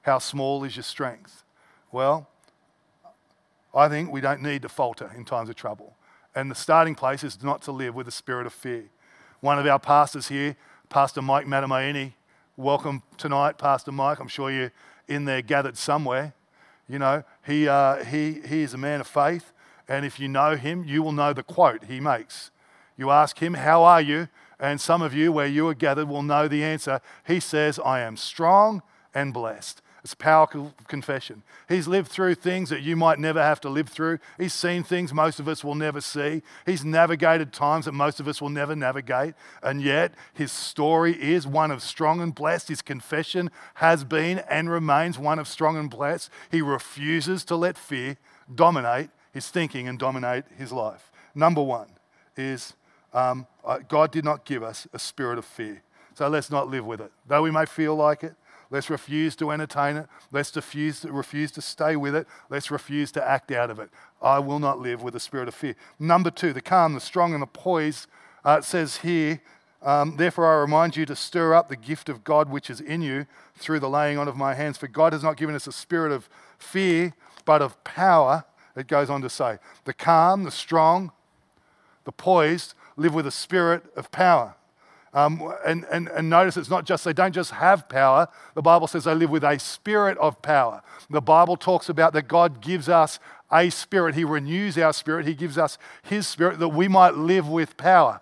how 0.03 0.21
small 0.21 0.63
is 0.63 0.77
your 0.77 0.85
strength? 0.85 1.43
Well, 1.91 2.29
I 3.75 3.89
think 3.89 4.13
we 4.13 4.21
don't 4.21 4.41
need 4.41 4.63
to 4.63 4.69
falter 4.69 5.11
in 5.17 5.25
times 5.25 5.49
of 5.49 5.57
trouble. 5.57 5.97
And 6.33 6.49
the 6.49 6.55
starting 6.55 6.95
place 6.95 7.25
is 7.25 7.43
not 7.43 7.61
to 7.63 7.73
live 7.73 7.97
with 7.97 8.07
a 8.07 8.13
spirit 8.13 8.47
of 8.47 8.53
fear. 8.53 8.85
One 9.41 9.57
of 9.57 9.67
our 9.67 9.79
pastors 9.79 10.27
here, 10.27 10.57
Pastor 10.89 11.23
Mike 11.23 11.47
Matamaini, 11.47 12.15
welcome 12.57 13.05
tonight, 13.17 13.57
Pastor 13.57 13.93
Mike. 13.93 14.19
I'm 14.19 14.27
sure 14.27 14.51
you're 14.51 14.73
in 15.07 15.27
there 15.27 15.43
gathered 15.43 15.77
somewhere. 15.77 16.35
You 16.89 16.99
know, 16.99 17.23
he, 17.47 17.69
uh, 17.69 18.03
he, 18.05 18.41
he 18.41 18.63
is 18.63 18.75
a 18.75 18.79
man 18.79 19.01
of 19.01 19.07
faith. 19.07 19.53
And 19.87 20.05
if 20.05 20.19
you 20.19 20.27
know 20.27 20.57
him, 20.57 20.83
you 20.83 21.05
will 21.05 21.13
know 21.13 21.33
the 21.33 21.45
quote 21.45 21.85
he 21.85 22.01
makes. 22.01 22.51
You 22.97 23.11
ask 23.11 23.39
him, 23.39 23.55
How 23.55 23.85
are 23.85 24.01
you? 24.01 24.27
And 24.59 24.81
some 24.81 25.03
of 25.03 25.15
you, 25.15 25.31
where 25.31 25.47
you 25.47 25.69
are 25.69 25.75
gathered, 25.75 26.09
will 26.09 26.25
know 26.25 26.49
the 26.49 26.65
answer. 26.65 27.01
He 27.25 27.39
says, 27.39 27.79
I 27.79 28.01
am 28.01 28.17
strong 28.17 28.83
and 29.15 29.33
blessed. 29.33 29.81
It's 30.05 30.15
powerful 30.15 30.73
confession. 30.87 31.43
He's 31.69 31.89
lived 31.89 32.09
through 32.09 32.37
things 32.37 32.71
that 32.71 32.83
you 32.83 32.95
might 32.95 33.19
never 33.19 33.43
have 33.43 33.61
to 33.63 33.69
live 33.69 33.89
through. 33.89 34.21
He's 34.39 34.55
seen 34.55 34.85
things 34.85 35.13
most 35.13 35.41
of 35.41 35.49
us 35.49 35.65
will 35.65 35.75
never 35.75 36.01
see. 36.01 36.43
He's 36.65 36.85
navigated 36.85 37.53
times 37.53 37.87
that 37.87 37.93
most 37.93 38.21
of 38.21 38.29
us 38.29 38.41
will 38.41 38.49
never 38.49 38.77
navigate. 38.77 39.35
And 39.63 39.83
yet, 39.83 40.15
his 40.35 40.53
story 40.53 41.21
is 41.21 41.47
one 41.47 41.71
of 41.71 41.83
strong 41.83 42.21
and 42.21 42.35
blessed. 42.35 42.69
His 42.69 42.81
confession 42.81 43.51
has 43.75 44.05
been 44.05 44.39
and 44.49 44.71
remains 44.71 45.19
one 45.19 45.39
of 45.39 45.49
strong 45.49 45.77
and 45.77 45.91
blessed. 45.91 46.31
He 46.51 46.63
refuses 46.63 47.45
to 47.47 47.57
let 47.57 47.77
fear 47.77 48.17
dominate 48.55 49.11
his 49.33 49.49
thinking 49.49 49.89
and 49.89 49.99
dominate 49.99 50.45
his 50.57 50.73
life. 50.73 51.11
Number 51.35 51.63
one 51.63 51.89
is 52.37 52.75
um, 53.13 53.47
God 53.89 54.13
did 54.13 54.25
not 54.25 54.45
give 54.45 54.63
us 54.63 54.87
a 54.93 54.99
spirit 54.99 55.39
of 55.39 55.45
fear. 55.45 55.83
So 56.15 56.29
let's 56.29 56.51
not 56.51 56.69
live 56.69 56.85
with 56.85 57.01
it. 57.01 57.13
Though 57.27 57.43
we 57.43 57.51
may 57.51 57.67
feel 57.67 57.95
like 57.95 58.25
it, 58.25 58.35
Let's 58.71 58.91
refuse 58.91 59.35
to 59.37 59.51
entertain 59.51 59.97
it. 59.97 60.07
Let's 60.31 60.55
refuse 60.55 61.01
to, 61.01 61.13
refuse 61.13 61.51
to 61.53 61.63
stay 61.63 61.97
with 61.97 62.15
it. 62.15 62.27
Let's 62.51 62.71
refuse 62.71 63.11
to 63.13 63.27
act 63.27 63.51
out 63.51 63.71
of 63.71 63.79
it. 63.79 63.91
I 64.21 64.39
will 64.41 64.59
not 64.59 64.79
live 64.79 65.03
with 65.03 65.17
a 65.17 65.21
spirit 65.21 65.49
of 65.49 65.55
fear. 65.55 65.75
Number 65.99 66.31
two, 66.31 66.53
the 66.53 66.61
calm, 66.61 66.95
the 66.95 67.01
strong, 67.01 67.33
and 67.33 67.43
the 67.43 67.47
poise. 67.47 68.07
Uh, 68.45 68.59
it 68.59 68.65
says 68.65 68.99
here, 68.99 69.41
um, 69.83 70.17
therefore 70.17 70.47
I 70.47 70.61
remind 70.61 70.97
you 70.97 71.07
to 71.07 71.17
stir 71.17 71.55
up 71.55 71.69
the 71.69 71.77
gift 71.77 72.09
of 72.09 72.25
God 72.25 72.51
which 72.51 72.69
is 72.69 72.81
in 72.81 73.01
you 73.01 73.27
through 73.57 73.81
the 73.81 73.89
laying 73.89 74.19
on 74.19 74.29
of 74.29 74.37
my 74.37 74.55
hands. 74.55 74.77
For 74.77 74.89
God 74.89 75.13
has 75.13 75.23
not 75.23 75.37
given 75.37 75.55
us 75.55 75.67
a 75.67 75.73
spirit 75.73 76.13
of 76.13 76.29
fear, 76.59 77.15
but 77.45 77.63
of 77.63 77.83
power. 77.85 78.45
It 78.77 78.87
goes 78.87 79.09
on 79.09 79.23
to 79.23 79.31
say, 79.31 79.59
the 79.85 79.95
calm, 79.95 80.45
the 80.45 80.51
strong, 80.51 81.13
the 82.05 82.13
poised 82.13 82.75
live 82.97 83.15
with 83.15 83.27
a 83.27 83.31
spirit 83.31 83.85
of 83.97 84.11
power. 84.11 84.57
Um, 85.19 85.53
and, 85.67 85.85
and, 85.91 86.09
and 86.09 86.31
notice 86.31 86.57
it's 86.57 86.71
not 86.71 86.85
just, 86.85 87.05
they 87.05 87.13
don't 87.13 87.35
just 87.35 87.51
have 87.51 87.89
power. 87.89 88.29
The 88.55 88.63
Bible 88.63 88.87
says 88.87 89.03
they 89.03 89.15
live 89.15 89.31
with 89.31 89.43
a 89.43 89.59
spirit 89.59 90.17
of 90.19 90.41
power. 90.43 90.81
The 91.11 91.21
Bible 91.21 91.57
talks 91.57 91.89
about 91.89 92.13
that 92.13 92.29
God 92.29 92.61
gives 92.61 92.89
us 92.89 93.19
a 93.51 93.69
spirit. 93.71 94.15
He 94.15 94.23
renews 94.23 94.79
our 94.79 94.93
spirit. 94.93 95.27
He 95.27 95.35
gives 95.35 95.59
us 95.59 95.77
His 96.03 96.29
spirit 96.29 96.61
that 96.61 96.69
we 96.69 96.87
might 96.87 97.15
live 97.17 97.49
with 97.49 97.77
power. 97.77 98.21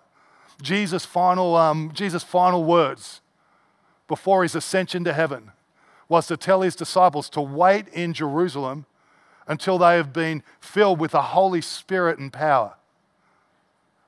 Jesus' 0.63 1.05
final, 1.05 1.55
um, 1.55 1.91
Jesus' 1.93 2.23
final 2.23 2.65
words 2.65 3.21
before 4.09 4.43
his 4.43 4.55
ascension 4.55 5.05
to 5.05 5.13
heaven 5.13 5.53
was 6.09 6.27
to 6.29 6.37
tell 6.39 6.63
his 6.63 6.77
disciples 6.77 7.29
to 7.31 7.43
wait 7.43 7.89
in 7.89 8.15
Jerusalem 8.15 8.87
until 9.47 9.77
they 9.77 9.97
have 9.97 10.15
been 10.15 10.43
filled 10.61 10.99
with 10.99 11.11
the 11.11 11.21
Holy 11.23 11.61
Spirit 11.61 12.19
and 12.19 12.33
power. 12.33 12.77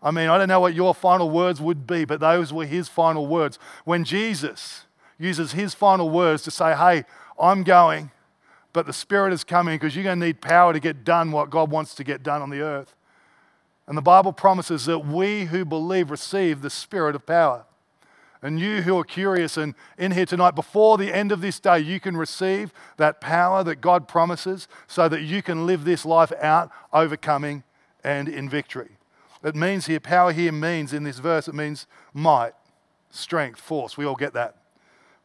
I 0.02 0.10
mean, 0.10 0.28
I 0.28 0.38
don't 0.38 0.48
know 0.48 0.60
what 0.60 0.74
your 0.74 0.94
final 0.94 1.28
words 1.28 1.60
would 1.60 1.86
be, 1.86 2.04
but 2.04 2.20
those 2.20 2.52
were 2.52 2.66
his 2.66 2.88
final 2.88 3.26
words. 3.26 3.58
When 3.84 4.04
Jesus 4.04 4.84
uses 5.18 5.52
his 5.52 5.74
final 5.74 6.08
words 6.08 6.42
to 6.44 6.50
say, 6.50 6.74
Hey, 6.76 7.04
I'm 7.38 7.64
going, 7.64 8.10
but 8.72 8.86
the 8.86 8.92
Spirit 8.92 9.32
is 9.32 9.42
coming 9.44 9.76
because 9.76 9.96
you're 9.96 10.04
going 10.04 10.20
to 10.20 10.26
need 10.26 10.40
power 10.40 10.72
to 10.72 10.80
get 10.80 11.04
done 11.04 11.32
what 11.32 11.50
God 11.50 11.70
wants 11.70 11.94
to 11.96 12.04
get 12.04 12.22
done 12.22 12.42
on 12.42 12.50
the 12.50 12.60
earth. 12.60 12.94
And 13.86 13.96
the 13.96 14.02
Bible 14.02 14.32
promises 14.32 14.84
that 14.84 15.00
we 15.00 15.46
who 15.46 15.64
believe 15.64 16.10
receive 16.10 16.60
the 16.60 16.70
Spirit 16.70 17.14
of 17.16 17.26
power. 17.26 17.64
And 18.40 18.60
you 18.60 18.82
who 18.82 18.96
are 18.98 19.04
curious 19.04 19.56
and 19.56 19.74
in 19.96 20.12
here 20.12 20.26
tonight, 20.26 20.54
before 20.54 20.96
the 20.96 21.12
end 21.12 21.32
of 21.32 21.40
this 21.40 21.58
day, 21.58 21.80
you 21.80 21.98
can 21.98 22.16
receive 22.16 22.72
that 22.98 23.20
power 23.20 23.64
that 23.64 23.76
God 23.76 24.06
promises 24.06 24.68
so 24.86 25.08
that 25.08 25.22
you 25.22 25.42
can 25.42 25.66
live 25.66 25.84
this 25.84 26.04
life 26.04 26.32
out 26.40 26.70
overcoming 26.92 27.64
and 28.04 28.28
in 28.28 28.48
victory. 28.48 28.97
It 29.42 29.54
means 29.54 29.86
here, 29.86 30.00
power 30.00 30.32
here 30.32 30.52
means 30.52 30.92
in 30.92 31.04
this 31.04 31.18
verse, 31.18 31.48
it 31.48 31.54
means 31.54 31.86
might, 32.12 32.52
strength, 33.10 33.60
force. 33.60 33.96
We 33.96 34.04
all 34.04 34.16
get 34.16 34.32
that. 34.34 34.56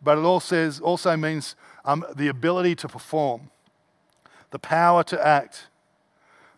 But 0.02 0.18
it 0.18 0.22
also, 0.22 0.56
says, 0.56 0.80
also 0.80 1.16
means 1.18 1.56
um, 1.86 2.06
the 2.16 2.28
ability 2.28 2.76
to 2.76 2.88
perform, 2.88 3.50
the 4.52 4.60
power 4.60 5.04
to 5.06 5.26
act, 5.28 5.68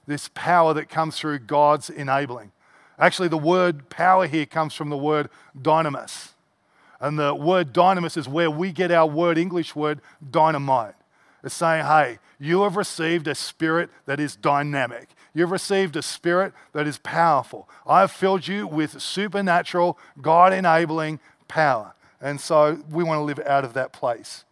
this 0.08 0.30
power 0.34 0.74
that 0.74 0.90
comes 0.90 1.18
through 1.18 1.40
God's 1.40 1.90
enabling. 1.90 2.52
Actually, 2.98 3.28
the 3.28 3.38
word 3.38 3.90
power 3.90 4.28
here 4.28 4.46
comes 4.46 4.74
from 4.74 4.90
the 4.90 4.98
word 4.98 5.30
dynamis. 5.60 6.30
And 7.00 7.20
the 7.20 7.36
word 7.36 7.74
dynamis 7.74 8.18
is 8.18 8.28
where 8.28 8.50
we 8.50 8.72
get 8.72 8.92
our 8.92 9.08
word, 9.08 9.38
English 9.38 9.76
word, 9.76 10.02
dynamite. 10.30 10.96
It's 11.46 11.54
saying, 11.54 11.86
hey, 11.86 12.18
you 12.40 12.64
have 12.64 12.76
received 12.76 13.28
a 13.28 13.36
spirit 13.36 13.92
that 14.08 14.20
is 14.20 14.36
dynamic. 14.36 15.10
You've 15.32 15.52
received 15.52 15.96
a 15.96 16.02
spirit 16.02 16.54
that 16.74 16.88
is 16.88 16.98
powerful. 16.98 17.70
I 17.86 18.00
have 18.00 18.12
filled 18.12 18.48
you 18.48 18.66
with 18.66 19.00
supernatural, 19.00 20.00
God 20.20 20.54
enabling 20.54 21.20
power. 21.48 21.94
And 22.20 22.42
so 22.42 22.84
we 22.90 23.04
want 23.04 23.20
to 23.20 23.24
live 23.24 23.40
out 23.46 23.64
of 23.64 23.74
that 23.74 23.94
place. 23.94 24.44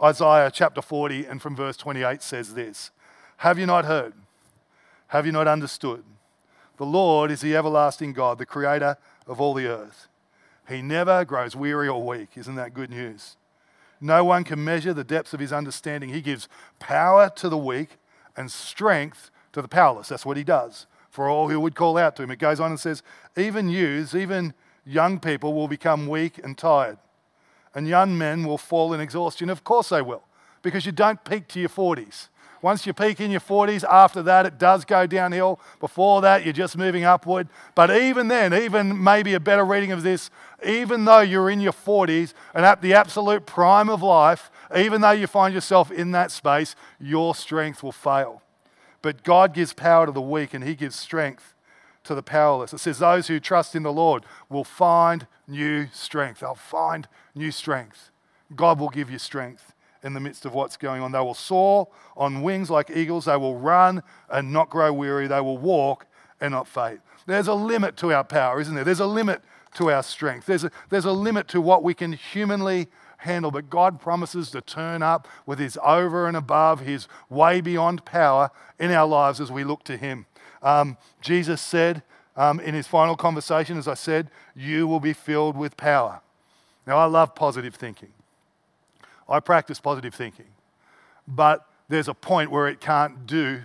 Isaiah 0.00 0.50
chapter 0.52 0.82
40 0.82 1.24
and 1.24 1.40
from 1.40 1.56
verse 1.56 1.78
28 1.78 2.22
says 2.22 2.52
this 2.52 2.90
Have 3.38 3.58
you 3.58 3.64
not 3.64 3.86
heard? 3.86 4.12
Have 5.08 5.24
you 5.24 5.32
not 5.32 5.48
understood? 5.48 6.04
The 6.76 6.84
Lord 6.84 7.30
is 7.30 7.40
the 7.40 7.56
everlasting 7.56 8.12
God, 8.12 8.36
the 8.36 8.44
creator 8.44 8.98
of 9.26 9.40
all 9.40 9.54
the 9.54 9.68
earth. 9.68 10.08
He 10.68 10.82
never 10.82 11.24
grows 11.24 11.56
weary 11.56 11.88
or 11.88 12.02
weak. 12.02 12.30
Isn't 12.36 12.56
that 12.56 12.74
good 12.74 12.90
news? 12.90 13.36
No 14.02 14.24
one 14.24 14.42
can 14.42 14.62
measure 14.62 14.92
the 14.92 15.04
depths 15.04 15.32
of 15.32 15.38
his 15.38 15.52
understanding. 15.52 16.10
He 16.10 16.20
gives 16.20 16.48
power 16.80 17.30
to 17.36 17.48
the 17.48 17.56
weak 17.56 17.98
and 18.36 18.50
strength 18.50 19.30
to 19.52 19.62
the 19.62 19.68
powerless. 19.68 20.08
That's 20.08 20.26
what 20.26 20.36
he 20.36 20.42
does 20.42 20.86
for 21.08 21.28
all 21.28 21.48
who 21.48 21.60
would 21.60 21.76
call 21.76 21.96
out 21.98 22.16
to 22.16 22.22
him. 22.22 22.30
It 22.30 22.38
goes 22.38 22.58
on 22.58 22.70
and 22.70 22.80
says, 22.80 23.02
Even 23.36 23.68
youths, 23.68 24.14
even 24.14 24.54
young 24.84 25.20
people 25.20 25.54
will 25.54 25.68
become 25.68 26.08
weak 26.08 26.40
and 26.42 26.58
tired, 26.58 26.98
and 27.74 27.86
young 27.86 28.18
men 28.18 28.44
will 28.44 28.58
fall 28.58 28.92
in 28.92 29.00
exhaustion. 29.00 29.50
Of 29.50 29.62
course 29.62 29.90
they 29.90 30.02
will, 30.02 30.24
because 30.62 30.84
you 30.86 30.92
don't 30.92 31.22
peak 31.22 31.46
to 31.48 31.60
your 31.60 31.68
40s. 31.68 32.28
Once 32.62 32.86
you 32.86 32.92
peak 32.92 33.20
in 33.20 33.32
your 33.32 33.40
40s, 33.40 33.82
after 33.84 34.22
that, 34.22 34.46
it 34.46 34.56
does 34.56 34.84
go 34.84 35.04
downhill. 35.04 35.58
Before 35.80 36.20
that, 36.20 36.44
you're 36.44 36.52
just 36.52 36.78
moving 36.78 37.02
upward. 37.02 37.48
But 37.74 37.90
even 37.90 38.28
then, 38.28 38.54
even 38.54 39.02
maybe 39.02 39.34
a 39.34 39.40
better 39.40 39.64
reading 39.64 39.90
of 39.90 40.04
this, 40.04 40.30
even 40.64 41.04
though 41.04 41.20
you're 41.20 41.50
in 41.50 41.60
your 41.60 41.72
40s 41.72 42.34
and 42.54 42.64
at 42.64 42.80
the 42.80 42.94
absolute 42.94 43.46
prime 43.46 43.90
of 43.90 44.00
life, 44.00 44.48
even 44.76 45.00
though 45.00 45.10
you 45.10 45.26
find 45.26 45.52
yourself 45.52 45.90
in 45.90 46.12
that 46.12 46.30
space, 46.30 46.76
your 47.00 47.34
strength 47.34 47.82
will 47.82 47.92
fail. 47.92 48.42
But 49.02 49.24
God 49.24 49.52
gives 49.54 49.72
power 49.72 50.06
to 50.06 50.12
the 50.12 50.22
weak 50.22 50.54
and 50.54 50.62
he 50.62 50.76
gives 50.76 50.94
strength 50.94 51.54
to 52.04 52.14
the 52.14 52.22
powerless. 52.22 52.72
It 52.72 52.78
says, 52.78 53.00
Those 53.00 53.26
who 53.26 53.40
trust 53.40 53.74
in 53.74 53.82
the 53.82 53.92
Lord 53.92 54.24
will 54.48 54.62
find 54.62 55.26
new 55.48 55.88
strength. 55.92 56.40
They'll 56.40 56.54
find 56.54 57.08
new 57.34 57.50
strength. 57.50 58.12
God 58.54 58.78
will 58.78 58.90
give 58.90 59.10
you 59.10 59.18
strength 59.18 59.71
in 60.02 60.14
the 60.14 60.20
midst 60.20 60.44
of 60.44 60.54
what's 60.54 60.76
going 60.76 61.02
on. 61.02 61.12
They 61.12 61.18
will 61.18 61.34
soar 61.34 61.88
on 62.16 62.42
wings 62.42 62.70
like 62.70 62.90
eagles. 62.90 63.26
They 63.26 63.36
will 63.36 63.56
run 63.56 64.02
and 64.30 64.52
not 64.52 64.70
grow 64.70 64.92
weary. 64.92 65.26
They 65.26 65.40
will 65.40 65.58
walk 65.58 66.06
and 66.40 66.52
not 66.52 66.66
faint. 66.66 67.00
There's 67.26 67.48
a 67.48 67.54
limit 67.54 67.96
to 67.98 68.12
our 68.12 68.24
power, 68.24 68.60
isn't 68.60 68.74
there? 68.74 68.84
There's 68.84 69.00
a 69.00 69.06
limit 69.06 69.42
to 69.74 69.90
our 69.90 70.02
strength. 70.02 70.46
There's 70.46 70.64
a, 70.64 70.70
there's 70.90 71.04
a 71.04 71.12
limit 71.12 71.48
to 71.48 71.60
what 71.60 71.82
we 71.82 71.94
can 71.94 72.12
humanly 72.12 72.88
handle, 73.18 73.50
but 73.50 73.70
God 73.70 74.00
promises 74.00 74.50
to 74.50 74.60
turn 74.60 75.02
up 75.02 75.28
with 75.46 75.58
His 75.58 75.78
over 75.82 76.26
and 76.26 76.36
above, 76.36 76.80
His 76.80 77.06
way 77.30 77.60
beyond 77.60 78.04
power 78.04 78.50
in 78.78 78.90
our 78.90 79.06
lives 79.06 79.40
as 79.40 79.52
we 79.52 79.64
look 79.64 79.84
to 79.84 79.96
Him. 79.96 80.26
Um, 80.62 80.96
Jesus 81.20 81.60
said 81.60 82.02
um, 82.36 82.60
in 82.60 82.74
His 82.74 82.86
final 82.86 83.16
conversation, 83.16 83.78
as 83.78 83.88
I 83.88 83.94
said, 83.94 84.30
you 84.54 84.86
will 84.86 85.00
be 85.00 85.12
filled 85.12 85.56
with 85.56 85.76
power. 85.76 86.20
Now, 86.86 86.98
I 86.98 87.04
love 87.04 87.34
positive 87.34 87.76
thinking. 87.76 88.12
I 89.32 89.40
practice 89.40 89.80
positive 89.80 90.14
thinking, 90.14 90.46
but 91.26 91.66
there's 91.88 92.08
a 92.08 92.14
point 92.14 92.50
where 92.50 92.68
it 92.68 92.80
can't 92.80 93.26
do 93.26 93.62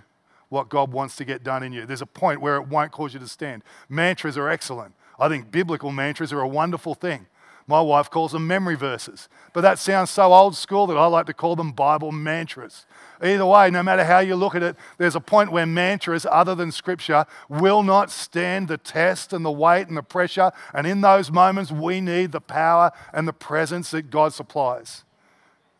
what 0.48 0.68
God 0.68 0.92
wants 0.92 1.16
to 1.16 1.24
get 1.24 1.44
done 1.44 1.62
in 1.62 1.72
you. 1.72 1.84
There's 1.84 2.02
a 2.02 2.06
point 2.06 2.40
where 2.40 2.56
it 2.56 2.68
won't 2.68 2.90
cause 2.90 3.12
you 3.12 3.20
to 3.20 3.28
stand. 3.28 3.62
Mantras 3.88 4.38
are 4.38 4.48
excellent. 4.48 4.94
I 5.18 5.28
think 5.28 5.50
biblical 5.50 5.92
mantras 5.92 6.32
are 6.32 6.40
a 6.40 6.48
wonderful 6.48 6.94
thing. 6.94 7.26
My 7.66 7.82
wife 7.82 8.08
calls 8.08 8.32
them 8.32 8.46
memory 8.46 8.76
verses, 8.76 9.28
but 9.52 9.60
that 9.60 9.78
sounds 9.78 10.08
so 10.08 10.32
old 10.32 10.56
school 10.56 10.86
that 10.86 10.96
I 10.96 11.04
like 11.04 11.26
to 11.26 11.34
call 11.34 11.54
them 11.54 11.72
Bible 11.72 12.12
mantras. 12.12 12.86
Either 13.22 13.44
way, 13.44 13.70
no 13.70 13.82
matter 13.82 14.04
how 14.04 14.20
you 14.20 14.36
look 14.36 14.54
at 14.54 14.62
it, 14.62 14.74
there's 14.96 15.14
a 15.14 15.20
point 15.20 15.52
where 15.52 15.66
mantras, 15.66 16.24
other 16.30 16.54
than 16.54 16.72
scripture, 16.72 17.26
will 17.46 17.82
not 17.82 18.10
stand 18.10 18.68
the 18.68 18.78
test 18.78 19.34
and 19.34 19.44
the 19.44 19.50
weight 19.50 19.86
and 19.86 19.98
the 19.98 20.02
pressure. 20.02 20.50
And 20.72 20.86
in 20.86 21.02
those 21.02 21.30
moments, 21.30 21.70
we 21.70 22.00
need 22.00 22.32
the 22.32 22.40
power 22.40 22.90
and 23.12 23.28
the 23.28 23.34
presence 23.34 23.90
that 23.90 24.08
God 24.08 24.32
supplies. 24.32 25.04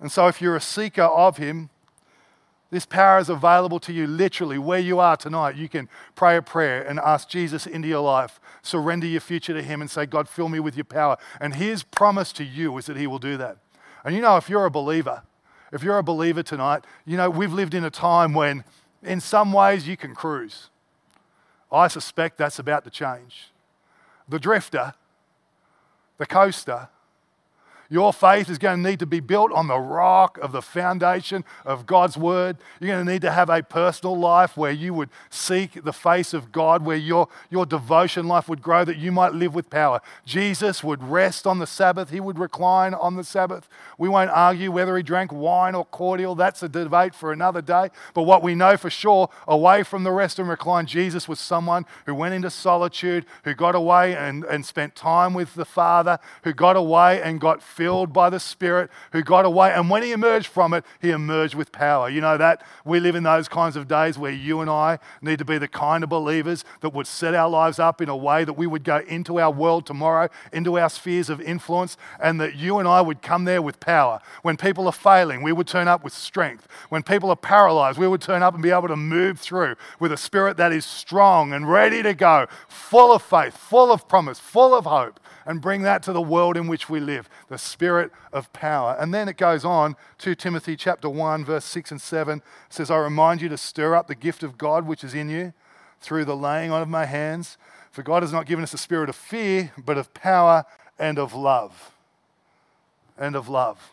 And 0.00 0.12
so, 0.12 0.28
if 0.28 0.40
you're 0.40 0.56
a 0.56 0.60
seeker 0.60 1.02
of 1.02 1.38
Him, 1.38 1.70
this 2.70 2.84
power 2.84 3.18
is 3.18 3.30
available 3.30 3.80
to 3.80 3.92
you 3.92 4.06
literally 4.06 4.58
where 4.58 4.78
you 4.78 5.00
are 5.00 5.16
tonight. 5.16 5.56
You 5.56 5.68
can 5.68 5.88
pray 6.14 6.36
a 6.36 6.42
prayer 6.42 6.82
and 6.82 6.98
ask 7.00 7.28
Jesus 7.28 7.66
into 7.66 7.88
your 7.88 8.02
life, 8.02 8.38
surrender 8.62 9.06
your 9.06 9.22
future 9.22 9.54
to 9.54 9.62
Him, 9.62 9.80
and 9.80 9.90
say, 9.90 10.04
God, 10.04 10.28
fill 10.28 10.48
me 10.48 10.60
with 10.60 10.76
your 10.76 10.84
power. 10.84 11.16
And 11.40 11.54
His 11.54 11.82
promise 11.82 12.32
to 12.34 12.44
you 12.44 12.76
is 12.76 12.86
that 12.86 12.96
He 12.96 13.06
will 13.06 13.18
do 13.18 13.36
that. 13.38 13.56
And 14.04 14.14
you 14.14 14.20
know, 14.20 14.36
if 14.36 14.48
you're 14.50 14.66
a 14.66 14.70
believer, 14.70 15.22
if 15.72 15.82
you're 15.82 15.98
a 15.98 16.02
believer 16.02 16.42
tonight, 16.42 16.84
you 17.06 17.16
know, 17.16 17.30
we've 17.30 17.52
lived 17.52 17.74
in 17.74 17.84
a 17.84 17.90
time 17.90 18.34
when, 18.34 18.64
in 19.02 19.20
some 19.20 19.52
ways, 19.52 19.88
you 19.88 19.96
can 19.96 20.14
cruise. 20.14 20.68
I 21.72 21.88
suspect 21.88 22.38
that's 22.38 22.58
about 22.58 22.84
to 22.84 22.90
change. 22.90 23.50
The 24.28 24.38
drifter, 24.38 24.94
the 26.18 26.26
coaster, 26.26 26.88
your 27.90 28.12
faith 28.12 28.50
is 28.50 28.58
going 28.58 28.82
to 28.82 28.90
need 28.90 28.98
to 28.98 29.06
be 29.06 29.20
built 29.20 29.50
on 29.52 29.66
the 29.66 29.78
rock 29.78 30.36
of 30.38 30.52
the 30.52 30.60
foundation 30.60 31.44
of 31.64 31.86
God's 31.86 32.18
word. 32.18 32.58
You're 32.80 32.94
going 32.94 33.06
to 33.06 33.12
need 33.12 33.22
to 33.22 33.32
have 33.32 33.48
a 33.48 33.62
personal 33.62 34.18
life 34.18 34.56
where 34.56 34.72
you 34.72 34.92
would 34.92 35.08
seek 35.30 35.84
the 35.84 35.92
face 35.92 36.34
of 36.34 36.52
God, 36.52 36.84
where 36.84 36.96
your, 36.96 37.28
your 37.48 37.64
devotion 37.64 38.28
life 38.28 38.48
would 38.48 38.60
grow, 38.60 38.84
that 38.84 38.98
you 38.98 39.10
might 39.10 39.32
live 39.32 39.54
with 39.54 39.70
power. 39.70 40.02
Jesus 40.26 40.84
would 40.84 41.02
rest 41.02 41.46
on 41.46 41.58
the 41.58 41.66
Sabbath, 41.66 42.10
he 42.10 42.20
would 42.20 42.38
recline 42.38 42.92
on 42.92 43.16
the 43.16 43.24
Sabbath. 43.24 43.68
We 43.96 44.08
won't 44.08 44.30
argue 44.30 44.70
whether 44.70 44.96
he 44.96 45.02
drank 45.02 45.32
wine 45.32 45.74
or 45.74 45.86
cordial. 45.86 46.34
That's 46.34 46.62
a 46.62 46.68
debate 46.68 47.14
for 47.14 47.32
another 47.32 47.62
day. 47.62 47.88
But 48.12 48.24
what 48.24 48.42
we 48.42 48.54
know 48.54 48.76
for 48.76 48.90
sure, 48.90 49.30
away 49.46 49.82
from 49.82 50.04
the 50.04 50.12
rest 50.12 50.38
and 50.38 50.48
recline, 50.48 50.84
Jesus 50.86 51.26
was 51.26 51.40
someone 51.40 51.86
who 52.04 52.14
went 52.14 52.34
into 52.34 52.50
solitude, 52.50 53.24
who 53.44 53.54
got 53.54 53.74
away 53.74 54.14
and, 54.14 54.44
and 54.44 54.66
spent 54.66 54.94
time 54.94 55.32
with 55.32 55.54
the 55.54 55.64
Father, 55.64 56.18
who 56.44 56.52
got 56.52 56.76
away 56.76 57.22
and 57.22 57.40
got 57.40 57.62
filled 57.78 58.12
by 58.12 58.28
the 58.28 58.40
Spirit, 58.40 58.90
who 59.12 59.22
got 59.22 59.44
away. 59.44 59.72
And 59.72 59.88
when 59.88 60.02
he 60.02 60.10
emerged 60.10 60.48
from 60.48 60.74
it, 60.74 60.84
he 61.00 61.12
emerged 61.12 61.54
with 61.54 61.70
power. 61.70 62.10
You 62.10 62.20
know 62.20 62.36
that? 62.36 62.64
We 62.84 62.98
live 62.98 63.14
in 63.14 63.22
those 63.22 63.46
kinds 63.46 63.76
of 63.76 63.86
days 63.86 64.18
where 64.18 64.32
you 64.32 64.60
and 64.60 64.68
I 64.68 64.98
need 65.22 65.38
to 65.38 65.44
be 65.44 65.58
the 65.58 65.68
kind 65.68 66.02
of 66.02 66.10
believers 66.10 66.64
that 66.80 66.92
would 66.92 67.06
set 67.06 67.36
our 67.36 67.48
lives 67.48 67.78
up 67.78 68.00
in 68.00 68.08
a 68.08 68.16
way 68.16 68.42
that 68.42 68.54
we 68.54 68.66
would 68.66 68.82
go 68.82 68.98
into 69.06 69.38
our 69.38 69.52
world 69.52 69.86
tomorrow, 69.86 70.28
into 70.52 70.76
our 70.76 70.90
spheres 70.90 71.30
of 71.30 71.40
influence, 71.40 71.96
and 72.20 72.40
that 72.40 72.56
you 72.56 72.80
and 72.80 72.88
I 72.88 73.00
would 73.00 73.22
come 73.22 73.44
there 73.44 73.62
with 73.62 73.78
power. 73.78 74.18
When 74.42 74.56
people 74.56 74.86
are 74.86 74.92
failing, 74.92 75.44
we 75.44 75.52
would 75.52 75.68
turn 75.68 75.86
up 75.86 76.02
with 76.02 76.12
strength. 76.12 76.66
When 76.88 77.04
people 77.04 77.30
are 77.30 77.36
paralyzed, 77.36 77.96
we 77.96 78.08
would 78.08 78.20
turn 78.20 78.42
up 78.42 78.54
and 78.54 78.62
be 78.62 78.70
able 78.70 78.88
to 78.88 78.96
move 78.96 79.38
through 79.38 79.76
with 80.00 80.10
a 80.10 80.16
spirit 80.16 80.56
that 80.56 80.72
is 80.72 80.84
strong 80.84 81.52
and 81.52 81.70
ready 81.70 82.02
to 82.02 82.12
go, 82.12 82.48
full 82.66 83.12
of 83.12 83.22
faith, 83.22 83.56
full 83.56 83.92
of 83.92 84.08
promise, 84.08 84.40
full 84.40 84.74
of 84.74 84.84
hope 84.84 85.20
and 85.48 85.62
bring 85.62 85.80
that 85.80 86.02
to 86.02 86.12
the 86.12 86.20
world 86.20 86.58
in 86.58 86.68
which 86.68 86.90
we 86.90 87.00
live 87.00 87.28
the 87.48 87.56
spirit 87.56 88.12
of 88.34 88.52
power. 88.52 88.94
And 89.00 89.14
then 89.14 89.30
it 89.30 89.38
goes 89.38 89.64
on, 89.64 89.96
2 90.18 90.34
Timothy 90.34 90.76
chapter 90.76 91.08
1, 91.08 91.42
verse 91.42 91.64
6 91.64 91.90
and 91.90 92.00
7 92.00 92.42
says, 92.68 92.90
I 92.90 92.98
remind 92.98 93.40
you 93.40 93.48
to 93.48 93.56
stir 93.56 93.96
up 93.96 94.08
the 94.08 94.14
gift 94.14 94.42
of 94.42 94.58
God 94.58 94.86
which 94.86 95.02
is 95.02 95.14
in 95.14 95.30
you 95.30 95.54
through 96.02 96.26
the 96.26 96.36
laying 96.36 96.70
on 96.70 96.82
of 96.82 96.88
my 96.88 97.06
hands. 97.06 97.56
For 97.90 98.02
God 98.02 98.22
has 98.22 98.30
not 98.30 98.44
given 98.44 98.62
us 98.62 98.74
a 98.74 98.78
spirit 98.78 99.08
of 99.08 99.16
fear, 99.16 99.72
but 99.78 99.96
of 99.96 100.12
power 100.12 100.66
and 100.98 101.18
of 101.18 101.32
love. 101.32 101.92
And 103.16 103.34
of 103.34 103.48
love. 103.48 103.92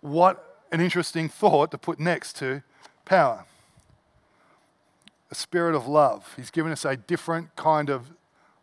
What 0.00 0.62
an 0.72 0.80
interesting 0.80 1.28
thought 1.28 1.70
to 1.72 1.78
put 1.78 2.00
next 2.00 2.34
to 2.36 2.62
power. 3.04 3.44
A 5.30 5.34
spirit 5.34 5.74
of 5.74 5.86
love. 5.86 6.32
He's 6.36 6.50
given 6.50 6.72
us 6.72 6.86
a 6.86 6.96
different 6.96 7.54
kind 7.56 7.90
of 7.90 8.10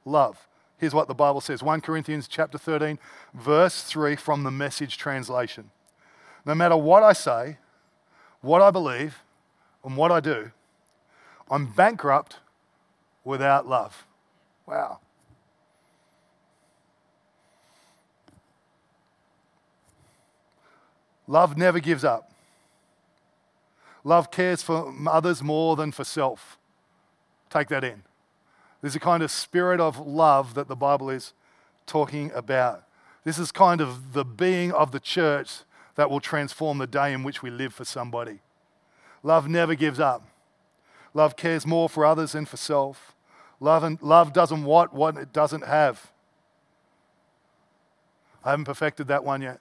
love. 0.08 0.48
Here's 0.78 0.93
what 0.93 1.08
the 1.08 1.15
Bible 1.15 1.41
says 1.41 1.63
1 1.63 1.82
Corinthians 1.82 2.28
chapter 2.28 2.58
13, 2.58 3.00
verse 3.34 3.84
3 3.84 4.15
from 4.15 4.43
the 4.43 4.52
message 4.52 4.98
translation. 4.98 5.72
No 6.46 6.56
matter 6.56 6.78
what 6.78 7.04
I 7.04 7.13
say, 7.13 7.58
what 8.41 8.62
I 8.62 8.72
believe, 8.72 9.24
and 9.84 9.98
what 9.98 10.12
I 10.12 10.20
do, 10.20 10.52
I'm 11.50 11.72
bankrupt 11.72 12.38
without 13.24 13.67
love. 13.67 14.06
Wow. 14.65 15.00
Love 21.28 21.58
never 21.58 21.80
gives 21.80 22.06
up. 22.06 22.32
Love 24.04 24.32
cares 24.32 24.62
for 24.62 24.93
others 25.10 25.43
more 25.43 25.76
than 25.76 25.91
for 25.91 26.06
self. 26.06 26.58
Take 27.50 27.67
that 27.70 27.84
in. 27.84 28.04
There's 28.88 28.95
a 28.95 29.02
kind 29.02 29.21
of 29.21 29.32
spirit 29.32 29.82
of 29.82 30.00
love 30.00 30.54
that 30.54 30.69
the 30.69 30.76
Bible 30.78 31.10
is 31.10 31.34
talking 31.86 32.32
about. 32.34 32.86
This 33.26 33.38
is 33.38 33.52
kind 33.52 33.82
of 33.82 34.13
the 34.13 34.23
being 34.23 34.71
of 34.71 34.93
the 34.93 35.00
church 35.02 35.63
that 35.95 36.10
will 36.10 36.21
transform 36.21 36.78
the 36.78 36.88
day 36.88 37.12
in 37.12 37.21
which 37.23 37.41
we 37.41 37.50
live 37.50 37.73
for 37.73 37.84
somebody. 37.84 38.39
Love 39.23 39.50
never 39.50 39.76
gives 39.76 40.00
up. 40.00 40.26
Love 41.13 41.36
cares 41.36 41.67
more 41.67 41.89
for 41.89 42.06
others 42.06 42.32
than 42.32 42.45
for 42.45 42.56
self. 42.56 43.13
Love, 43.60 43.84
and, 43.84 44.02
love 44.02 44.32
doesn't 44.32 44.63
want 44.63 44.93
what 44.93 45.17
it 45.17 45.34
doesn't 45.34 45.65
have. 45.65 46.10
I 48.41 48.52
haven't 48.52 48.63
perfected 48.63 49.10
that 49.10 49.26
one 49.26 49.41
yet. 49.41 49.60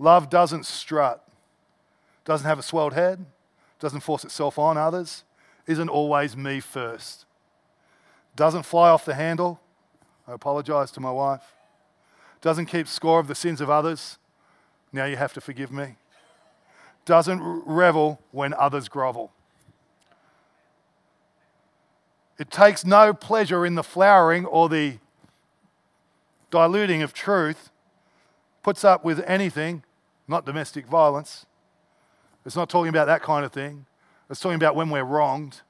Love 0.00 0.28
doesn't 0.28 0.66
strut, 0.66 1.24
doesn't 2.24 2.48
have 2.48 2.58
a 2.58 2.64
swelled 2.64 2.94
head, 2.94 3.24
doesn't 3.78 4.00
force 4.00 4.24
itself 4.24 4.58
on 4.58 4.76
others, 4.76 5.22
isn't 5.68 5.88
always 5.88 6.36
me 6.36 6.58
first 6.58 7.25
doesn't 8.36 8.64
fly 8.64 8.90
off 8.90 9.04
the 9.04 9.14
handle. 9.14 9.60
I 10.28 10.32
apologize 10.32 10.90
to 10.92 11.00
my 11.00 11.10
wife. 11.10 11.54
Doesn't 12.40 12.66
keep 12.66 12.86
score 12.86 13.18
of 13.18 13.26
the 13.26 13.34
sins 13.34 13.60
of 13.60 13.70
others. 13.70 14.18
Now 14.92 15.06
you 15.06 15.16
have 15.16 15.32
to 15.34 15.40
forgive 15.40 15.72
me. 15.72 15.96
Doesn't 17.04 17.40
revel 17.42 18.20
when 18.30 18.54
others 18.54 18.88
grovel. 18.88 19.32
It 22.38 22.50
takes 22.50 22.84
no 22.84 23.14
pleasure 23.14 23.64
in 23.64 23.76
the 23.76 23.82
flowering 23.82 24.44
or 24.44 24.68
the 24.68 24.98
diluting 26.50 27.02
of 27.02 27.12
truth, 27.12 27.70
puts 28.62 28.84
up 28.84 29.04
with 29.04 29.20
anything, 29.26 29.82
not 30.28 30.44
domestic 30.44 30.86
violence. 30.86 31.46
It's 32.44 32.56
not 32.56 32.68
talking 32.68 32.88
about 32.88 33.06
that 33.06 33.22
kind 33.22 33.44
of 33.44 33.52
thing. 33.52 33.86
It's 34.28 34.40
talking 34.40 34.56
about 34.56 34.76
when 34.76 34.90
we're 34.90 35.04
wronged. 35.04 35.62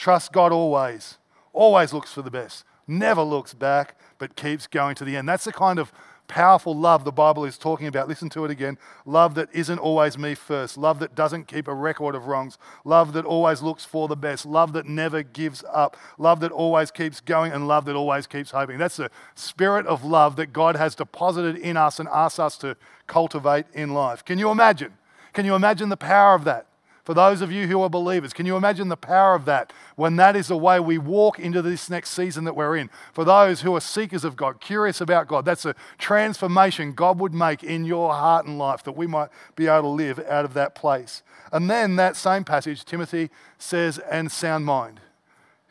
Trust 0.00 0.32
God 0.32 0.50
always. 0.50 1.18
Always 1.52 1.92
looks 1.92 2.10
for 2.10 2.22
the 2.22 2.30
best. 2.30 2.64
Never 2.86 3.20
looks 3.20 3.52
back, 3.52 3.96
but 4.16 4.34
keeps 4.34 4.66
going 4.66 4.94
to 4.94 5.04
the 5.04 5.14
end. 5.14 5.28
That's 5.28 5.44
the 5.44 5.52
kind 5.52 5.78
of 5.78 5.92
powerful 6.26 6.74
love 6.74 7.04
the 7.04 7.12
Bible 7.12 7.44
is 7.44 7.58
talking 7.58 7.86
about. 7.86 8.08
Listen 8.08 8.30
to 8.30 8.46
it 8.46 8.50
again. 8.50 8.78
Love 9.04 9.34
that 9.34 9.50
isn't 9.52 9.78
always 9.78 10.16
me 10.16 10.34
first. 10.34 10.78
Love 10.78 11.00
that 11.00 11.14
doesn't 11.14 11.48
keep 11.48 11.68
a 11.68 11.74
record 11.74 12.14
of 12.14 12.28
wrongs. 12.28 12.56
Love 12.82 13.12
that 13.12 13.26
always 13.26 13.60
looks 13.60 13.84
for 13.84 14.08
the 14.08 14.16
best. 14.16 14.46
Love 14.46 14.72
that 14.72 14.86
never 14.86 15.22
gives 15.22 15.62
up. 15.70 15.98
Love 16.16 16.40
that 16.40 16.50
always 16.50 16.90
keeps 16.90 17.20
going 17.20 17.52
and 17.52 17.68
love 17.68 17.84
that 17.84 17.94
always 17.94 18.26
keeps 18.26 18.52
hoping. 18.52 18.78
That's 18.78 18.96
the 18.96 19.10
spirit 19.34 19.84
of 19.86 20.02
love 20.02 20.36
that 20.36 20.54
God 20.54 20.76
has 20.76 20.94
deposited 20.94 21.58
in 21.58 21.76
us 21.76 22.00
and 22.00 22.08
asks 22.08 22.38
us 22.38 22.56
to 22.58 22.74
cultivate 23.06 23.66
in 23.74 23.92
life. 23.92 24.24
Can 24.24 24.38
you 24.38 24.48
imagine? 24.48 24.94
Can 25.34 25.44
you 25.44 25.54
imagine 25.54 25.90
the 25.90 25.98
power 25.98 26.34
of 26.34 26.44
that? 26.44 26.68
For 27.04 27.14
those 27.14 27.40
of 27.40 27.50
you 27.50 27.66
who 27.66 27.80
are 27.82 27.88
believers, 27.88 28.32
can 28.32 28.46
you 28.46 28.56
imagine 28.56 28.88
the 28.88 28.96
power 28.96 29.34
of 29.34 29.46
that 29.46 29.72
when 29.96 30.16
that 30.16 30.36
is 30.36 30.48
the 30.48 30.56
way 30.56 30.78
we 30.78 30.98
walk 30.98 31.38
into 31.38 31.62
this 31.62 31.88
next 31.88 32.10
season 32.10 32.44
that 32.44 32.54
we're 32.54 32.76
in? 32.76 32.90
For 33.12 33.24
those 33.24 33.62
who 33.62 33.74
are 33.74 33.80
seekers 33.80 34.22
of 34.22 34.36
God, 34.36 34.60
curious 34.60 35.00
about 35.00 35.26
God, 35.26 35.44
that's 35.44 35.64
a 35.64 35.74
transformation 35.98 36.92
God 36.92 37.18
would 37.18 37.32
make 37.32 37.64
in 37.64 37.84
your 37.84 38.12
heart 38.12 38.46
and 38.46 38.58
life 38.58 38.84
that 38.84 38.92
we 38.92 39.06
might 39.06 39.30
be 39.56 39.66
able 39.66 39.82
to 39.82 39.88
live 39.88 40.18
out 40.20 40.44
of 40.44 40.54
that 40.54 40.74
place. 40.74 41.22
And 41.52 41.70
then 41.70 41.96
that 41.96 42.16
same 42.16 42.44
passage, 42.44 42.84
Timothy 42.84 43.30
says, 43.58 43.98
and 44.10 44.30
sound 44.30 44.66
mind. 44.66 45.00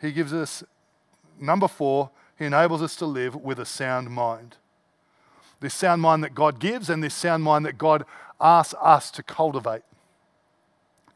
He 0.02 0.12
gives 0.12 0.34
us, 0.34 0.64
number 1.40 1.68
four, 1.68 2.10
he 2.38 2.46
enables 2.46 2.82
us 2.82 2.96
to 2.96 3.06
live 3.06 3.36
with 3.36 3.60
a 3.60 3.66
sound 3.66 4.10
mind. 4.10 4.56
This 5.60 5.74
sound 5.74 6.02
mind 6.02 6.24
that 6.24 6.34
God 6.34 6.60
gives 6.60 6.90
and 6.90 7.04
this 7.04 7.14
sound 7.14 7.44
mind 7.44 7.66
that 7.66 7.78
God 7.78 8.06
asks 8.40 8.74
us 8.82 9.12
to 9.12 9.22
cultivate. 9.22 9.82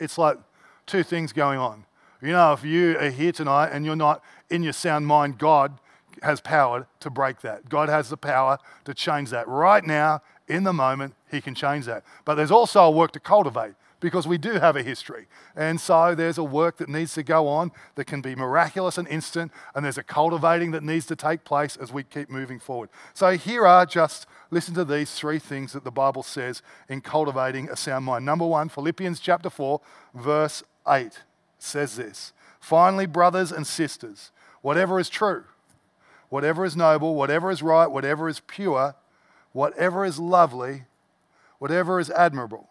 It's 0.03 0.17
like 0.17 0.37
two 0.85 1.03
things 1.03 1.31
going 1.33 1.59
on. 1.59 1.85
You 2.21 2.31
know, 2.31 2.53
if 2.53 2.63
you 2.63 2.97
are 2.99 3.09
here 3.09 3.31
tonight 3.31 3.69
and 3.71 3.85
you're 3.85 3.95
not 3.95 4.21
in 4.49 4.63
your 4.63 4.73
sound 4.73 5.07
mind, 5.07 5.37
God 5.37 5.79
has 6.21 6.41
power 6.41 6.87
to 6.99 7.09
break 7.09 7.41
that. 7.41 7.69
God 7.69 7.89
has 7.89 8.09
the 8.09 8.17
power 8.17 8.57
to 8.85 8.93
change 8.93 9.29
that. 9.31 9.47
Right 9.47 9.83
now, 9.83 10.21
in 10.47 10.63
the 10.63 10.73
moment, 10.73 11.15
He 11.31 11.41
can 11.41 11.55
change 11.55 11.85
that. 11.85 12.03
But 12.25 12.35
there's 12.35 12.51
also 12.51 12.83
a 12.83 12.91
work 12.91 13.11
to 13.13 13.19
cultivate 13.19 13.73
because 14.03 14.27
we 14.27 14.37
do 14.37 14.59
have 14.59 14.75
a 14.75 14.83
history. 14.83 15.27
And 15.55 15.79
so 15.79 16.13
there's 16.13 16.37
a 16.37 16.43
work 16.43 16.75
that 16.77 16.89
needs 16.89 17.13
to 17.13 17.23
go 17.23 17.47
on 17.47 17.71
that 17.95 18.03
can 18.03 18.21
be 18.21 18.35
miraculous 18.35 18.97
and 18.97 19.07
instant, 19.07 19.49
and 19.73 19.85
there's 19.85 19.97
a 19.97 20.03
cultivating 20.03 20.71
that 20.71 20.83
needs 20.83 21.05
to 21.05 21.15
take 21.15 21.45
place 21.45 21.77
as 21.77 21.93
we 21.93 22.03
keep 22.03 22.29
moving 22.29 22.59
forward. 22.59 22.89
So 23.13 23.37
here 23.37 23.65
are 23.65 23.85
just, 23.85 24.27
listen 24.51 24.73
to 24.73 24.83
these 24.83 25.13
three 25.13 25.39
things 25.39 25.71
that 25.71 25.85
the 25.85 25.91
Bible 25.91 26.21
says 26.21 26.61
in 26.89 26.99
cultivating 26.99 27.69
a 27.69 27.77
sound 27.77 28.03
mind. 28.03 28.25
Number 28.25 28.45
one, 28.45 28.67
Philippians 28.67 29.21
chapter 29.21 29.49
4, 29.49 29.79
verse 30.13 30.63
8 30.85 31.21
says 31.57 31.95
this 31.95 32.33
Finally, 32.59 33.05
brothers 33.05 33.53
and 33.53 33.65
sisters, 33.65 34.31
whatever 34.61 34.99
is 34.99 35.07
true, 35.07 35.45
whatever 36.27 36.65
is 36.65 36.75
noble, 36.75 37.15
whatever 37.15 37.49
is 37.49 37.63
right, 37.63 37.87
whatever 37.87 38.27
is 38.27 38.41
pure, 38.41 38.95
whatever 39.53 40.03
is 40.03 40.19
lovely, 40.19 40.83
whatever 41.57 42.01
is 42.01 42.09
admirable 42.09 42.67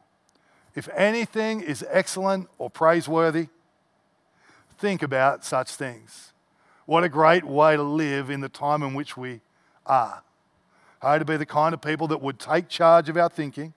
if 0.74 0.88
anything 0.94 1.60
is 1.60 1.84
excellent 1.90 2.48
or 2.58 2.70
praiseworthy, 2.70 3.48
think 4.78 5.02
about 5.02 5.44
such 5.44 5.70
things. 5.70 6.32
What 6.86 7.04
a 7.04 7.08
great 7.08 7.44
way 7.44 7.76
to 7.76 7.82
live 7.82 8.30
in 8.30 8.40
the 8.40 8.48
time 8.48 8.82
in 8.82 8.94
which 8.94 9.16
we 9.16 9.40
are. 9.86 10.22
Hey, 11.00 11.18
to 11.18 11.24
be 11.24 11.36
the 11.36 11.46
kind 11.46 11.74
of 11.74 11.80
people 11.80 12.08
that 12.08 12.20
would 12.20 12.38
take 12.38 12.68
charge 12.68 13.08
of 13.08 13.16
our 13.16 13.28
thinking 13.28 13.74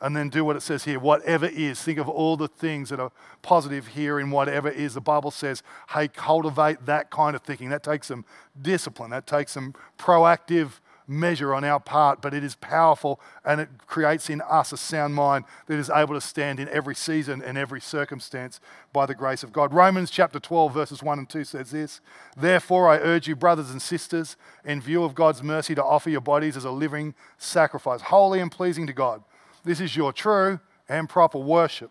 and 0.00 0.14
then 0.14 0.28
do 0.28 0.44
what 0.44 0.56
it 0.56 0.60
says 0.60 0.84
here 0.84 0.98
whatever 0.98 1.46
is. 1.46 1.82
Think 1.82 1.98
of 1.98 2.08
all 2.08 2.36
the 2.36 2.48
things 2.48 2.90
that 2.90 3.00
are 3.00 3.12
positive 3.42 3.88
here 3.88 4.20
in 4.20 4.30
whatever 4.30 4.68
is. 4.68 4.94
The 4.94 5.00
Bible 5.00 5.30
says, 5.30 5.62
hey, 5.90 6.08
cultivate 6.08 6.84
that 6.86 7.10
kind 7.10 7.34
of 7.34 7.42
thinking. 7.42 7.70
That 7.70 7.82
takes 7.82 8.08
some 8.08 8.24
discipline, 8.60 9.10
that 9.10 9.26
takes 9.26 9.52
some 9.52 9.74
proactive 9.98 10.80
measure 11.08 11.54
on 11.54 11.64
our 11.64 11.80
part, 11.80 12.20
but 12.20 12.34
it 12.34 12.42
is 12.42 12.54
powerful 12.56 13.20
and 13.44 13.60
it 13.60 13.68
creates 13.86 14.28
in 14.28 14.40
us 14.42 14.72
a 14.72 14.76
sound 14.76 15.14
mind 15.14 15.44
that 15.66 15.78
is 15.78 15.90
able 15.90 16.14
to 16.14 16.20
stand 16.20 16.58
in 16.58 16.68
every 16.68 16.94
season 16.94 17.42
and 17.42 17.56
every 17.56 17.80
circumstance 17.80 18.60
by 18.92 19.06
the 19.06 19.14
grace 19.14 19.42
of 19.42 19.52
God. 19.52 19.72
Romans 19.72 20.10
chapter 20.10 20.40
12, 20.40 20.74
verses 20.74 21.02
1 21.02 21.18
and 21.18 21.28
2 21.28 21.44
says 21.44 21.70
this 21.70 22.00
Therefore, 22.36 22.88
I 22.88 22.98
urge 22.98 23.28
you, 23.28 23.36
brothers 23.36 23.70
and 23.70 23.80
sisters, 23.80 24.36
in 24.64 24.80
view 24.80 25.04
of 25.04 25.14
God's 25.14 25.42
mercy, 25.42 25.74
to 25.74 25.84
offer 25.84 26.10
your 26.10 26.20
bodies 26.20 26.56
as 26.56 26.64
a 26.64 26.70
living 26.70 27.14
sacrifice, 27.38 28.02
holy 28.02 28.40
and 28.40 28.50
pleasing 28.50 28.86
to 28.86 28.92
God. 28.92 29.22
This 29.64 29.80
is 29.80 29.96
your 29.96 30.12
true 30.12 30.60
and 30.88 31.08
proper 31.08 31.38
worship. 31.38 31.90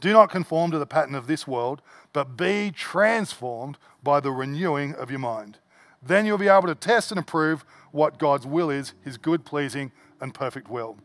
Do 0.00 0.12
not 0.12 0.30
conform 0.30 0.72
to 0.72 0.78
the 0.78 0.86
pattern 0.86 1.14
of 1.14 1.28
this 1.28 1.46
world, 1.46 1.80
but 2.12 2.36
be 2.36 2.72
transformed 2.72 3.78
by 4.02 4.18
the 4.18 4.32
renewing 4.32 4.94
of 4.94 5.10
your 5.10 5.20
mind. 5.20 5.58
Then 6.02 6.26
you'll 6.26 6.38
be 6.38 6.48
able 6.48 6.66
to 6.66 6.74
test 6.74 7.12
and 7.12 7.20
approve 7.20 7.64
what 7.92 8.18
God's 8.18 8.46
will 8.46 8.70
is, 8.70 8.94
his 9.02 9.16
good, 9.16 9.44
pleasing, 9.44 9.92
and 10.20 10.34
perfect 10.34 10.68
will. 10.68 10.98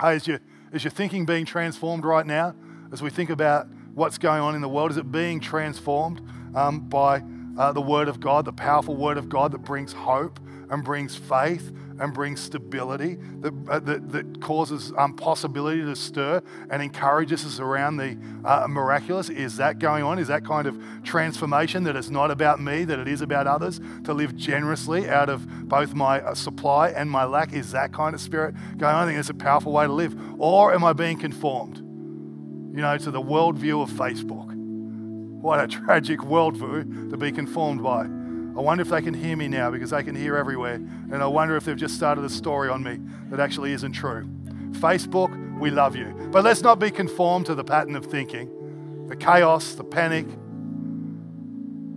Hey, 0.00 0.16
is 0.16 0.26
your, 0.26 0.40
is 0.72 0.84
your 0.84 0.90
thinking 0.90 1.26
being 1.26 1.44
transformed 1.44 2.04
right 2.04 2.26
now 2.26 2.54
as 2.92 3.02
we 3.02 3.10
think 3.10 3.30
about 3.30 3.68
what's 3.94 4.18
going 4.18 4.40
on 4.40 4.54
in 4.54 4.60
the 4.60 4.68
world? 4.68 4.90
Is 4.90 4.96
it 4.96 5.12
being 5.12 5.40
transformed 5.40 6.20
um, 6.54 6.80
by 6.80 7.22
uh, 7.58 7.72
the 7.72 7.80
Word 7.80 8.08
of 8.08 8.20
God, 8.20 8.44
the 8.44 8.52
powerful 8.52 8.96
Word 8.96 9.18
of 9.18 9.28
God 9.28 9.52
that 9.52 9.58
brings 9.58 9.92
hope 9.92 10.40
and 10.74 10.84
brings 10.84 11.14
faith 11.14 11.72
and 12.00 12.12
brings 12.12 12.40
stability, 12.40 13.14
that, 13.40 13.54
uh, 13.68 13.78
that, 13.78 14.10
that, 14.10 14.40
causes 14.40 14.92
um, 14.98 15.14
possibility 15.14 15.80
to 15.80 15.94
stir 15.94 16.42
and 16.68 16.82
encourages 16.82 17.46
us 17.46 17.60
around 17.60 17.96
the 17.96 18.18
uh, 18.44 18.66
miraculous? 18.68 19.28
Is 19.30 19.56
that 19.56 19.78
going 19.78 20.02
on? 20.02 20.18
Is 20.18 20.26
that 20.26 20.44
kind 20.44 20.66
of 20.66 20.76
transformation 21.04 21.84
that 21.84 21.94
it's 21.94 22.10
not 22.10 22.32
about 22.32 22.60
me, 22.60 22.84
that 22.84 22.98
it 22.98 23.06
is 23.06 23.20
about 23.20 23.46
others, 23.46 23.80
to 24.02 24.12
live 24.12 24.34
generously 24.34 25.08
out 25.08 25.28
of 25.28 25.68
both 25.68 25.94
my 25.94 26.20
uh, 26.20 26.34
supply 26.34 26.88
and 26.88 27.08
my 27.08 27.24
lack? 27.24 27.52
Is 27.52 27.70
that 27.70 27.92
kind 27.92 28.12
of 28.12 28.20
spirit 28.20 28.54
going 28.76 28.94
on? 28.94 29.04
I 29.04 29.06
think 29.06 29.20
it's 29.20 29.30
a 29.30 29.34
powerful 29.34 29.72
way 29.72 29.86
to 29.86 29.92
live. 29.92 30.18
Or 30.38 30.74
am 30.74 30.82
I 30.82 30.92
being 30.92 31.18
conformed, 31.18 31.76
you 31.76 32.82
know, 32.82 32.98
to 32.98 33.10
the 33.12 33.22
worldview 33.22 33.80
of 33.80 33.90
Facebook? 33.90 34.52
What 34.52 35.60
a 35.60 35.68
tragic 35.84 36.18
worldview 36.18 37.10
to 37.10 37.16
be 37.16 37.30
conformed 37.30 37.84
by. 37.84 38.23
I 38.56 38.60
wonder 38.60 38.82
if 38.82 38.88
they 38.88 39.02
can 39.02 39.14
hear 39.14 39.36
me 39.36 39.48
now 39.48 39.70
because 39.70 39.90
they 39.90 40.02
can 40.02 40.14
hear 40.14 40.36
everywhere. 40.36 40.74
And 40.74 41.16
I 41.16 41.26
wonder 41.26 41.56
if 41.56 41.64
they've 41.64 41.76
just 41.76 41.96
started 41.96 42.24
a 42.24 42.30
story 42.30 42.68
on 42.68 42.82
me 42.82 43.00
that 43.30 43.40
actually 43.40 43.72
isn't 43.72 43.92
true. 43.92 44.24
Facebook, 44.72 45.58
we 45.58 45.70
love 45.70 45.96
you. 45.96 46.14
But 46.30 46.44
let's 46.44 46.62
not 46.62 46.78
be 46.78 46.90
conformed 46.90 47.46
to 47.46 47.54
the 47.54 47.64
pattern 47.64 47.96
of 47.96 48.06
thinking, 48.06 49.06
the 49.08 49.16
chaos, 49.16 49.74
the 49.74 49.84
panic 49.84 50.26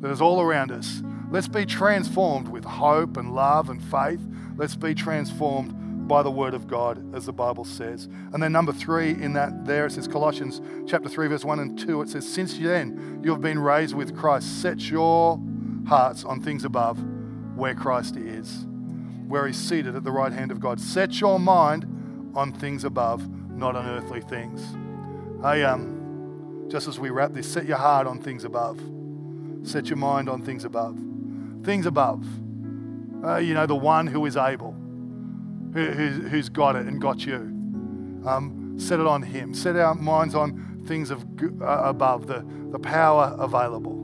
that 0.01 0.09
is 0.09 0.21
all 0.21 0.41
around 0.41 0.71
us. 0.71 1.03
Let's 1.29 1.47
be 1.47 1.65
transformed 1.65 2.47
with 2.47 2.63
hope 2.63 3.17
and 3.17 3.35
love 3.35 3.69
and 3.69 3.83
faith. 3.83 4.21
Let's 4.55 4.75
be 4.75 4.95
transformed 4.95 6.07
by 6.07 6.23
the 6.23 6.31
word 6.31 6.53
of 6.53 6.67
God, 6.67 7.13
as 7.13 7.25
the 7.25 7.33
Bible 7.33 7.65
says. 7.65 8.07
And 8.33 8.41
then 8.41 8.51
number 8.51 8.71
three 8.71 9.11
in 9.11 9.33
that 9.33 9.65
there 9.65 9.85
it 9.85 9.91
says 9.91 10.07
Colossians 10.07 10.61
chapter 10.89 11.09
3, 11.09 11.27
verse 11.27 11.43
1 11.43 11.59
and 11.59 11.77
2. 11.77 12.01
It 12.01 12.09
says, 12.09 12.27
Since 12.27 12.57
then 12.57 13.21
you 13.23 13.31
have 13.31 13.41
been 13.41 13.59
raised 13.59 13.93
with 13.93 14.15
Christ, 14.15 14.61
set 14.61 14.89
your 14.89 15.37
hearts 15.87 16.23
on 16.23 16.41
things 16.41 16.65
above 16.65 17.01
where 17.55 17.73
Christ 17.73 18.17
is, 18.17 18.65
where 19.27 19.47
he's 19.47 19.57
seated 19.57 19.95
at 19.95 20.03
the 20.03 20.11
right 20.11 20.31
hand 20.31 20.51
of 20.51 20.59
God. 20.59 20.79
Set 20.79 21.19
your 21.19 21.39
mind 21.39 22.31
on 22.35 22.53
things 22.53 22.83
above, 22.83 23.27
not 23.51 23.75
on 23.75 23.85
earthly 23.85 24.21
things. 24.21 24.61
Hey, 25.41 25.63
um, 25.63 26.65
just 26.69 26.87
as 26.87 26.99
we 26.99 27.09
wrap 27.09 27.33
this, 27.33 27.51
set 27.51 27.65
your 27.65 27.77
heart 27.77 28.05
on 28.05 28.19
things 28.19 28.43
above. 28.43 28.79
Set 29.63 29.87
your 29.87 29.97
mind 29.97 30.29
on 30.29 30.41
things 30.41 30.65
above. 30.65 30.99
Things 31.63 31.85
above. 31.85 32.25
Uh, 33.23 33.37
you 33.37 33.53
know, 33.53 33.65
the 33.65 33.75
one 33.75 34.07
who 34.07 34.25
is 34.25 34.37
able, 34.37 34.73
who, 35.73 35.85
who, 35.87 36.09
who's 36.27 36.49
got 36.49 36.75
it 36.75 36.85
and 36.85 37.01
got 37.01 37.25
you. 37.25 37.35
Um, 38.25 38.75
set 38.77 38.99
it 38.99 39.07
on 39.07 39.23
him. 39.23 39.53
Set 39.53 39.75
our 39.77 39.95
minds 39.95 40.35
on 40.35 40.83
things 40.85 41.11
of, 41.11 41.25
uh, 41.61 41.65
above, 41.65 42.27
the, 42.27 42.45
the 42.71 42.79
power 42.79 43.35
available 43.39 43.96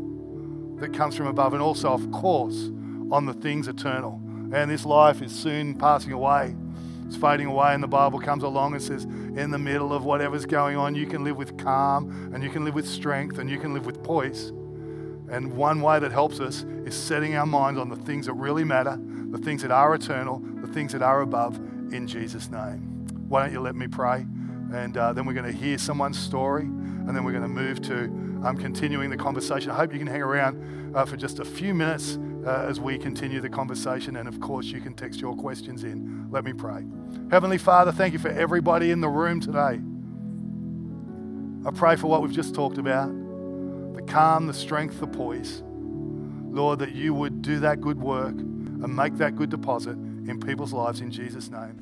that 0.77 0.93
comes 0.93 1.15
from 1.15 1.27
above, 1.27 1.53
and 1.53 1.62
also, 1.62 1.89
of 1.89 2.12
course, 2.12 2.69
on 3.12 3.25
the 3.25 3.33
things 3.33 3.67
eternal. 3.67 4.19
And 4.53 4.69
this 4.69 4.86
life 4.86 5.21
is 5.21 5.31
soon 5.31 5.75
passing 5.75 6.12
away. 6.12 6.55
It's 7.05 7.15
fading 7.15 7.47
away, 7.47 7.73
and 7.73 7.83
the 7.83 7.88
Bible 7.88 8.19
comes 8.19 8.43
along 8.43 8.73
and 8.73 8.81
says, 8.81 9.03
in 9.03 9.51
the 9.51 9.57
middle 9.57 9.93
of 9.93 10.05
whatever's 10.05 10.45
going 10.45 10.77
on, 10.77 10.95
you 10.95 11.05
can 11.05 11.23
live 11.23 11.38
with 11.38 11.57
calm, 11.57 12.31
and 12.33 12.43
you 12.43 12.49
can 12.49 12.65
live 12.65 12.75
with 12.75 12.88
strength, 12.88 13.39
and 13.39 13.49
you 13.49 13.59
can 13.59 13.73
live 13.73 13.86
with 13.86 14.03
poise. 14.03 14.49
And 15.29 15.53
one 15.53 15.81
way 15.81 15.99
that 15.99 16.12
helps 16.12 16.39
us 16.39 16.63
is 16.86 16.95
setting 16.95 17.36
our 17.36 17.45
minds 17.45 17.79
on 17.79 17.89
the 17.89 17.95
things 17.95 18.27
that 18.27 18.33
really 18.33 18.63
matter, 18.63 18.99
the 19.31 19.38
things 19.38 19.62
that 19.63 19.71
are 19.71 19.95
eternal, 19.95 20.39
the 20.62 20.67
things 20.67 20.91
that 20.91 21.01
are 21.01 21.21
above, 21.21 21.55
in 21.91 22.07
Jesus' 22.07 22.49
name. 22.49 23.07
Why 23.27 23.43
don't 23.43 23.51
you 23.51 23.59
let 23.59 23.75
me 23.75 23.88
pray? 23.88 24.25
And 24.73 24.97
uh, 24.97 25.13
then 25.13 25.25
we're 25.25 25.33
going 25.33 25.51
to 25.51 25.57
hear 25.57 25.77
someone's 25.77 26.19
story, 26.19 26.65
and 27.07 27.15
then 27.15 27.23
we're 27.23 27.31
going 27.31 27.43
to 27.43 27.49
move 27.49 27.81
to 27.83 28.05
um, 28.45 28.57
continuing 28.57 29.09
the 29.09 29.17
conversation. 29.17 29.71
I 29.71 29.75
hope 29.75 29.93
you 29.93 29.99
can 29.99 30.07
hang 30.07 30.21
around 30.21 30.95
uh, 30.95 31.05
for 31.05 31.17
just 31.17 31.39
a 31.39 31.45
few 31.45 31.73
minutes 31.73 32.17
uh, 32.45 32.65
as 32.67 32.79
we 32.79 32.97
continue 32.97 33.41
the 33.41 33.49
conversation. 33.49 34.15
And 34.15 34.27
of 34.27 34.39
course, 34.39 34.67
you 34.67 34.81
can 34.81 34.93
text 34.93 35.19
your 35.19 35.35
questions 35.35 35.83
in. 35.83 36.27
Let 36.31 36.43
me 36.43 36.53
pray. 36.53 36.85
Heavenly 37.29 37.57
Father, 37.57 37.91
thank 37.91 38.13
you 38.13 38.19
for 38.19 38.29
everybody 38.29 38.91
in 38.91 39.01
the 39.01 39.09
room 39.09 39.39
today. 39.39 39.79
I 41.65 41.71
pray 41.71 41.95
for 41.95 42.07
what 42.07 42.21
we've 42.21 42.31
just 42.31 42.53
talked 42.53 42.77
about 42.77 43.07
the 43.95 44.01
calm, 44.01 44.47
the 44.47 44.53
strength, 44.53 44.99
the 44.99 45.07
poise. 45.07 45.61
Lord, 45.65 46.79
that 46.79 46.93
you 46.93 47.13
would 47.13 47.41
do 47.41 47.59
that 47.59 47.81
good 47.81 47.99
work 47.99 48.35
and 48.35 48.95
make 48.95 49.17
that 49.17 49.35
good 49.35 49.49
deposit 49.49 49.93
in 49.93 50.39
people's 50.39 50.73
lives 50.73 51.01
in 51.01 51.11
Jesus' 51.11 51.49
name. 51.49 51.81